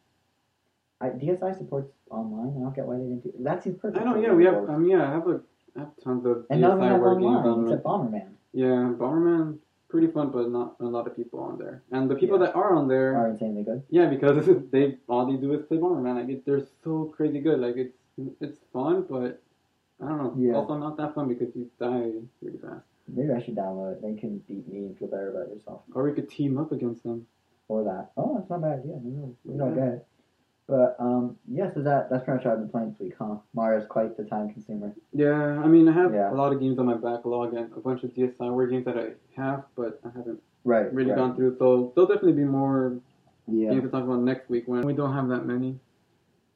[0.99, 2.57] I, DSi supports online.
[2.57, 3.63] I don't get why they didn't do that.
[3.63, 4.01] Seems perfect.
[4.01, 4.15] I know.
[4.15, 4.69] for Yeah, we have.
[4.69, 5.41] I yeah, I have a,
[5.77, 8.31] I have tons of and none of them have DSiWare games online on except Bomberman.
[8.51, 9.57] Yeah, Bomberman,
[9.89, 11.81] pretty fun, but not a lot of people on there.
[11.91, 12.45] And the people Yeah.
[12.47, 13.81] that are on there, Are insanely good.
[13.89, 16.15] yeah, because they all they do is play Bomberman.
[16.19, 17.59] Like it, they're so crazy good.
[17.59, 17.97] Like it's
[18.39, 19.41] it's fun, but
[20.01, 20.33] I don't know.
[20.37, 20.53] Yeah.
[20.55, 22.11] Also not that fun because you die
[22.41, 22.85] really fast.
[23.07, 24.01] Maybe I should download it.
[24.01, 25.81] Then you can beat me and feel better about yourself.
[25.95, 27.25] Or we could team up against them.
[27.67, 28.11] Or that.
[28.17, 28.95] Oh, that's not a bad idea.
[29.45, 29.75] We don't Yeah.
[29.75, 30.07] get it.
[30.69, 31.73] But um, yeah.
[31.73, 33.37] So that that's pretty much what I've been playing this week, huh?
[33.55, 34.93] Mario's quite the time consumer.
[35.13, 36.31] Yeah, I mean, I have Yeah.
[36.31, 39.07] a lot of games on my backlog and a bunch of DSiWare games that I
[39.41, 40.93] have, but I haven't Right.
[40.93, 41.17] really right.
[41.17, 41.57] gone through.
[41.57, 42.99] So there'll definitely be more
[43.47, 43.71] Yeah.
[43.71, 45.79] games to talk about next week when we don't have that many.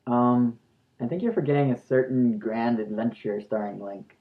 [0.05, 0.59] Um,
[0.99, 4.15] I think you're forgetting a certain grand adventure starring Link.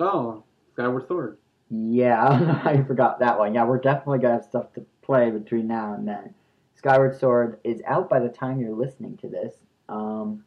[0.00, 0.42] Oh,
[0.72, 1.36] Skyward Sword.
[1.70, 3.52] Yeah, I don't know how you forgot that one.
[3.52, 6.32] Yeah, we're definitely gonna have stuff to play between now and then.
[6.76, 9.54] Skyward Sword is out by the time you're listening to this.
[9.88, 10.44] Um,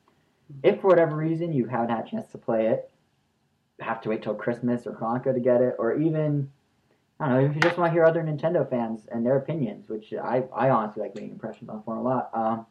[0.64, 2.92] if for whatever reason you haven't had a chance to play it,
[3.80, 6.52] have to wait till Christmas or Hanukkah to get it, or even
[7.20, 9.90] I don't know if you just want to hear other Nintendo fans and their opinions,
[9.90, 12.30] which I, I honestly like making impressions on for a lot.
[12.34, 12.66] Um,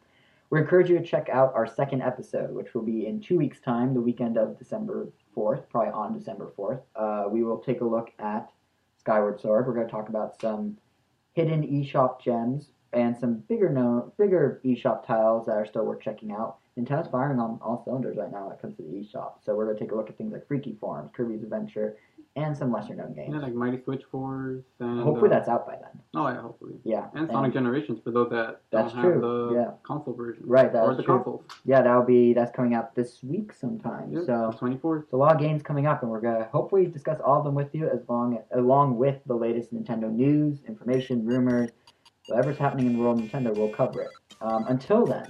[0.49, 3.59] we encourage you to check out our second episode, which will be in two weeks'
[3.59, 6.81] time, the weekend of December 4th, probably on December 4th.
[6.95, 8.51] Uh, we will take a look at
[8.97, 9.67] Skyward Sword.
[9.67, 10.77] We're going to talk about some
[11.33, 16.31] hidden eShop gems and some bigger known, bigger eShop tiles that are still worth checking
[16.31, 16.57] out.
[16.77, 19.33] Nintendo's firing on all cylinders right now when it comes to the eShop.
[19.45, 21.97] So we're going to take a look at things like Freaky Forms, Kirby's Adventure,
[22.35, 23.31] and some lesser known games.
[23.33, 25.99] Yeah, like Mighty Switch Force and Hopefully uh, that's out by then.
[26.15, 26.75] Oh yeah, hopefully.
[26.85, 27.07] Yeah.
[27.15, 29.71] And Sonic Generations for those that That's don't have true, the yeah.
[29.83, 30.43] console version.
[30.45, 31.15] Right, that or the true.
[31.15, 31.43] consoles.
[31.65, 34.13] Yeah, that'll be that's coming out this week sometime.
[34.13, 35.05] Yep, So twenty fourth.
[35.05, 37.55] There's a lot of games coming up, and we're gonna hopefully discuss all of them
[37.55, 41.71] with you, as long along with the latest Nintendo news, information, rumors,
[42.29, 43.55] whatever's happening in world Nintendo.
[43.55, 44.09] We'll cover it.
[44.41, 45.27] Um, until then,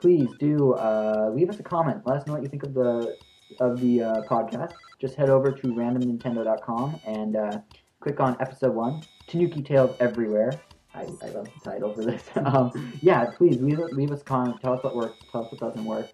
[0.00, 2.02] please do uh, leave us a comment.
[2.04, 3.16] Let us know what you think of the
[3.60, 4.72] of the uh, podcast.
[5.00, 7.58] Just head over to randomnintendo.com and uh,
[8.00, 10.52] click on episode one, Tanuki Tales Everywhere.
[10.94, 12.28] I, I love the title for this.
[12.44, 14.60] um, yeah, please leave, leave us a comment.
[14.60, 15.18] Tell us what works.
[15.30, 16.10] Tell us what doesn't work.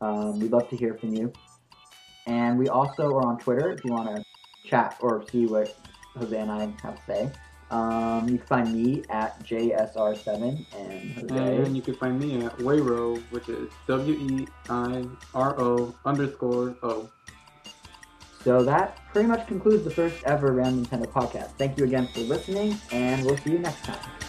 [0.00, 1.32] Um, we'd love to hear from you.
[2.26, 4.24] And we also are on Twitter if you want to
[4.68, 5.76] chat or see what
[6.16, 7.32] Jose and I have to say.
[7.70, 11.56] Um, you can find me at JSR7 and Jose.
[11.56, 15.04] And you can find me at Wayro, which is W E I
[15.34, 17.08] R O underscore O.
[18.44, 21.52] So that pretty much concludes the first ever Random Nintendo podcast.
[21.56, 24.23] Thank you again for listening, and we'll see you next time.